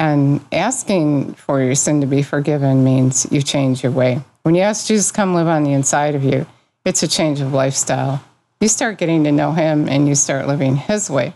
And 0.00 0.40
asking 0.50 1.34
for 1.34 1.60
your 1.60 1.74
sin 1.74 2.00
to 2.00 2.06
be 2.06 2.22
forgiven 2.22 2.82
means 2.84 3.30
you 3.30 3.42
change 3.42 3.82
your 3.82 3.92
way. 3.92 4.22
When 4.44 4.54
you 4.54 4.62
ask 4.62 4.86
Jesus 4.86 5.08
to 5.08 5.12
come 5.12 5.34
live 5.34 5.46
on 5.46 5.62
the 5.62 5.74
inside 5.74 6.14
of 6.14 6.24
you, 6.24 6.46
it's 6.86 7.02
a 7.02 7.08
change 7.08 7.42
of 7.42 7.52
lifestyle. 7.52 8.24
You 8.60 8.68
start 8.68 8.96
getting 8.96 9.24
to 9.24 9.30
know 9.30 9.52
him 9.52 9.90
and 9.90 10.08
you 10.08 10.14
start 10.14 10.46
living 10.46 10.76
his 10.76 11.10
way. 11.10 11.34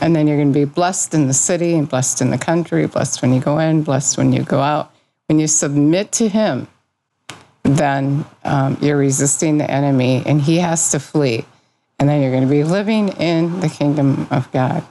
And 0.00 0.16
then 0.16 0.26
you're 0.26 0.38
going 0.38 0.54
to 0.54 0.58
be 0.58 0.64
blessed 0.64 1.12
in 1.12 1.26
the 1.26 1.34
city 1.34 1.74
and 1.74 1.86
blessed 1.86 2.22
in 2.22 2.30
the 2.30 2.38
country, 2.38 2.86
blessed 2.86 3.20
when 3.20 3.34
you 3.34 3.42
go 3.42 3.58
in, 3.58 3.82
blessed 3.82 4.16
when 4.16 4.32
you 4.32 4.42
go 4.42 4.60
out. 4.60 4.90
When 5.26 5.38
you 5.38 5.46
submit 5.46 6.12
to 6.12 6.30
Him, 6.30 6.68
then 7.62 8.24
um, 8.42 8.78
you're 8.80 8.96
resisting 8.96 9.58
the 9.58 9.70
enemy 9.70 10.22
and 10.24 10.40
he 10.40 10.56
has 10.60 10.90
to 10.92 10.98
flee. 10.98 11.44
And 11.98 12.08
then 12.08 12.22
you're 12.22 12.30
going 12.30 12.42
to 12.42 12.48
be 12.48 12.64
living 12.64 13.10
in 13.10 13.60
the 13.60 13.68
kingdom 13.68 14.28
of 14.30 14.50
God. 14.50 14.82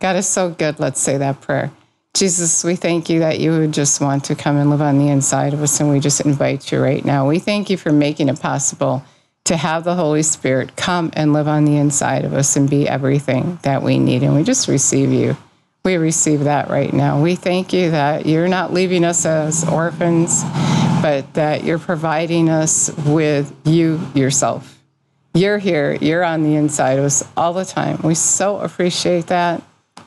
God 0.00 0.16
is 0.16 0.26
so 0.26 0.48
good. 0.48 0.80
Let's 0.80 1.00
say 1.00 1.18
that 1.18 1.42
prayer. 1.42 1.70
Jesus, 2.16 2.64
we 2.64 2.76
thank 2.76 3.10
you 3.10 3.18
that 3.18 3.40
you 3.40 3.50
would 3.50 3.72
just 3.72 4.00
want 4.00 4.24
to 4.24 4.34
come 4.34 4.56
and 4.56 4.70
live 4.70 4.80
on 4.80 4.96
the 4.98 5.08
inside 5.08 5.52
of 5.52 5.62
us. 5.62 5.78
And 5.80 5.90
we 5.90 6.00
just 6.00 6.22
invite 6.22 6.72
you 6.72 6.80
right 6.80 7.04
now. 7.04 7.28
We 7.28 7.38
thank 7.38 7.68
you 7.68 7.76
for 7.76 7.92
making 7.92 8.30
it 8.30 8.40
possible 8.40 9.04
to 9.44 9.54
have 9.54 9.84
the 9.84 9.94
Holy 9.94 10.22
Spirit 10.22 10.76
come 10.76 11.10
and 11.12 11.34
live 11.34 11.46
on 11.46 11.66
the 11.66 11.76
inside 11.76 12.24
of 12.24 12.32
us 12.32 12.56
and 12.56 12.70
be 12.70 12.88
everything 12.88 13.58
that 13.64 13.82
we 13.82 13.98
need. 13.98 14.22
And 14.22 14.34
we 14.34 14.44
just 14.44 14.66
receive 14.66 15.12
you. 15.12 15.36
We 15.84 15.98
receive 15.98 16.44
that 16.44 16.70
right 16.70 16.90
now. 16.90 17.20
We 17.20 17.34
thank 17.34 17.74
you 17.74 17.90
that 17.90 18.24
you're 18.24 18.48
not 18.48 18.72
leaving 18.72 19.04
us 19.04 19.26
as 19.26 19.68
orphans, 19.68 20.42
but 21.02 21.34
that 21.34 21.64
you're 21.64 21.78
providing 21.78 22.48
us 22.48 22.90
with 23.04 23.54
you 23.66 24.00
yourself. 24.14 24.82
You're 25.34 25.58
here, 25.58 25.98
you're 26.00 26.24
on 26.24 26.44
the 26.44 26.56
inside 26.56 26.98
of 26.98 27.04
us 27.04 27.28
all 27.36 27.52
the 27.52 27.66
time. 27.66 28.00
We 28.02 28.14
so 28.14 28.56
appreciate 28.56 29.26
that. 29.26 29.62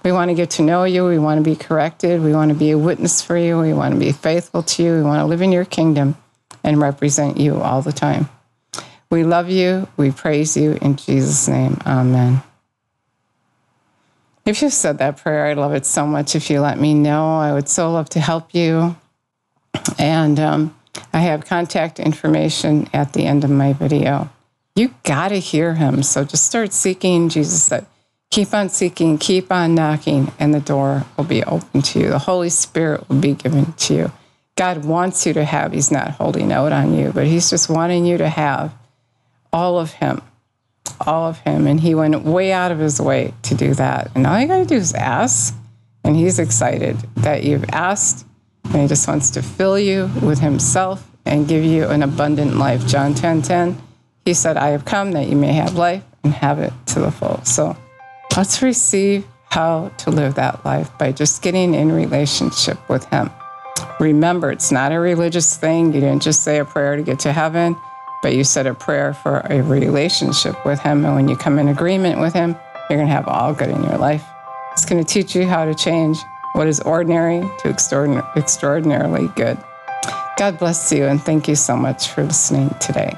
We 0.10 0.13
want 0.13 0.30
to 0.30 0.34
get 0.34 0.50
to 0.52 0.63
know 0.63 0.86
you. 0.86 1.06
We 1.06 1.19
want 1.19 1.38
to 1.38 1.48
be 1.48 1.56
corrected. 1.56 2.24
We 2.24 2.34
want 2.34 2.50
to 2.50 2.56
be 2.56 2.72
a 2.72 2.78
witness 2.80 3.22
for 3.22 3.38
you. 3.38 3.60
We 3.60 3.74
want 3.74 3.93
to 3.93 4.00
be 4.00 4.12
faithful 4.12 4.63
to 4.63 4.84
you. 4.84 4.95
We 4.95 5.04
want 5.04 5.19
to 5.19 5.26
live 5.26 5.43
in 5.43 5.52
your 5.52 5.65
kingdom 5.65 6.17
and 6.63 6.82
represent 6.82 7.38
you 7.38 7.62
all 7.62 7.84
the 7.84 7.91
time. 7.91 8.28
We 9.12 9.24
love 9.24 9.52
you. 9.52 9.88
We 9.98 10.10
praise 10.10 10.58
you 10.58 10.80
in 10.82 10.95
Jesus' 10.95 11.48
name. 11.48 11.78
Amen. 11.86 12.41
If 14.48 14.63
you 14.63 14.72
said 14.72 14.98
that 14.98 15.17
prayer, 15.17 15.45
I'd 15.45 15.58
love 15.58 15.76
it 15.76 15.86
so 15.86 16.08
much 16.08 16.36
if 16.36 16.50
you 16.50 16.60
let 16.60 16.80
me 16.80 16.95
know. 16.95 17.38
I 17.38 17.54
would 17.54 17.69
so 17.69 17.91
love 17.91 18.10
to 18.10 18.19
help 18.19 18.56
you. 18.56 18.95
And 20.00 20.39
um, 20.39 20.76
I 21.13 21.19
have 21.19 21.45
contact 21.45 22.00
information 22.00 22.89
at 22.93 23.13
the 23.13 23.28
end 23.28 23.43
of 23.43 23.52
my 23.52 23.74
video. 23.74 24.32
You 24.76 24.95
got 25.04 25.28
to 25.28 25.39
hear 25.39 25.76
him. 25.76 26.02
So 26.02 26.24
just 26.24 26.48
start 26.48 26.74
seeking. 26.74 27.30
Jesus 27.30 27.62
said, 27.62 27.86
keep 28.30 28.54
on 28.54 28.70
seeking, 28.70 29.18
keep 29.18 29.52
on 29.52 29.76
knocking, 29.76 30.32
and 30.39 30.54
the 30.54 30.60
door 30.60 31.06
will 31.18 31.24
be 31.24 31.44
open 31.44 31.82
to 31.82 32.00
you. 32.00 32.10
The 32.10 32.20
Holy 32.20 32.50
Spirit 32.50 33.08
will 33.10 33.20
be 33.20 33.34
given 33.34 33.74
to 33.74 33.94
you. 33.94 34.12
God 34.56 34.86
wants 34.86 35.26
you 35.26 35.34
to 35.34 35.44
have, 35.44 35.72
He's 35.72 35.92
not 35.92 36.12
holding 36.12 36.52
out 36.52 36.72
on 36.72 36.94
you, 36.94 37.12
but 37.13 37.28
He's 37.28 37.50
just 37.50 37.70
wanting 37.70 38.06
you 38.06 38.18
to 38.18 38.30
have 38.30 38.74
all 39.52 39.80
of 39.80 39.94
him, 39.94 40.22
all 41.06 41.30
of 41.30 41.39
him. 41.39 41.68
And 41.68 41.80
he 41.80 41.96
went 41.96 42.22
way 42.24 42.52
out 42.52 42.72
of 42.72 42.80
his 42.80 43.00
way 43.00 43.34
to 43.44 43.56
do 43.56 43.74
that. 43.76 44.12
And 44.15 44.26
all 44.26 44.39
you 44.39 44.48
got 44.48 44.60
to 44.60 44.65
do 44.65 44.76
is 44.76 44.94
ask. 44.94 45.56
And 46.04 46.15
he's 46.15 46.39
excited 46.39 46.98
that 47.18 47.44
you've 47.44 47.70
asked. 47.70 48.26
And 48.65 48.84
he 48.84 48.88
just 48.88 49.08
wants 49.08 49.32
to 49.32 49.42
fill 49.42 49.78
you 49.78 50.10
with 50.22 50.39
himself 50.39 51.06
and 51.26 51.48
give 51.48 51.63
you 51.63 51.88
an 51.88 52.04
abundant 52.04 52.58
life. 52.58 52.86
John 52.88 53.13
10 53.13 53.42
10, 53.42 53.82
he 54.26 54.34
said, 54.34 54.58
I 54.58 54.70
have 54.70 54.86
come 54.86 55.12
that 55.13 55.28
you 55.28 55.36
may 55.36 55.54
have 55.54 55.76
life 55.76 56.04
and 56.24 56.34
have 56.34 56.60
it 56.60 56.74
to 56.88 57.00
the 57.00 57.12
full. 57.12 57.44
So 57.44 57.76
let's 58.38 58.62
receive 58.62 59.26
how 59.50 59.92
to 59.98 60.12
live 60.12 60.36
that 60.36 60.63
life 60.63 60.96
by 60.98 61.12
just 61.12 61.42
getting 61.42 61.74
in 61.74 61.92
relationship 61.92 62.78
with 62.89 63.06
him. 63.06 63.30
Remember, 64.00 64.52
it's 64.52 64.72
not 64.72 64.92
a 64.92 65.00
religious 65.00 65.58
thing. 65.58 65.88
You 65.94 66.02
didn't 66.02 66.22
just 66.22 66.44
say 66.44 66.60
a 66.60 66.65
prayer 66.65 66.96
to 66.96 67.04
get 67.04 67.20
to 67.20 67.34
heaven 67.34 67.76
but 68.22 68.36
you 68.36 68.44
said 68.44 68.68
a 68.68 68.74
prayer 68.74 69.13
for 69.13 69.39
a 69.50 69.62
relationship 69.62 70.65
with 70.65 70.80
Him. 70.80 71.06
And 71.06 71.15
when 71.15 71.28
you 71.28 71.36
come 71.36 71.60
in 71.60 71.68
agreement 71.68 72.20
with 72.20 72.34
Him, 72.34 72.56
you're 72.89 72.98
going 72.98 73.08
to 73.08 73.13
have 73.13 73.28
all 73.28 73.54
good 73.54 73.70
in 73.70 73.84
your 73.84 73.98
life. 73.98 74.24
It's 74.74 74.86
going 74.86 75.04
to 75.04 75.13
teach 75.13 75.36
you 75.36 75.46
how 75.46 75.65
to 75.65 75.76
change 75.76 76.18
what 76.54 76.68
is 76.68 76.80
ordinary 76.82 77.42
to 77.60 77.70
extraordinarily 77.70 79.28
good. 79.36 79.58
God 80.38 80.58
bless 80.58 80.92
you, 80.92 81.06
and 81.06 81.22
thank 81.22 81.48
you 81.48 81.56
so 81.56 81.76
much 81.76 82.10
for 82.10 82.24
listening 82.24 82.74
today. 82.80 83.13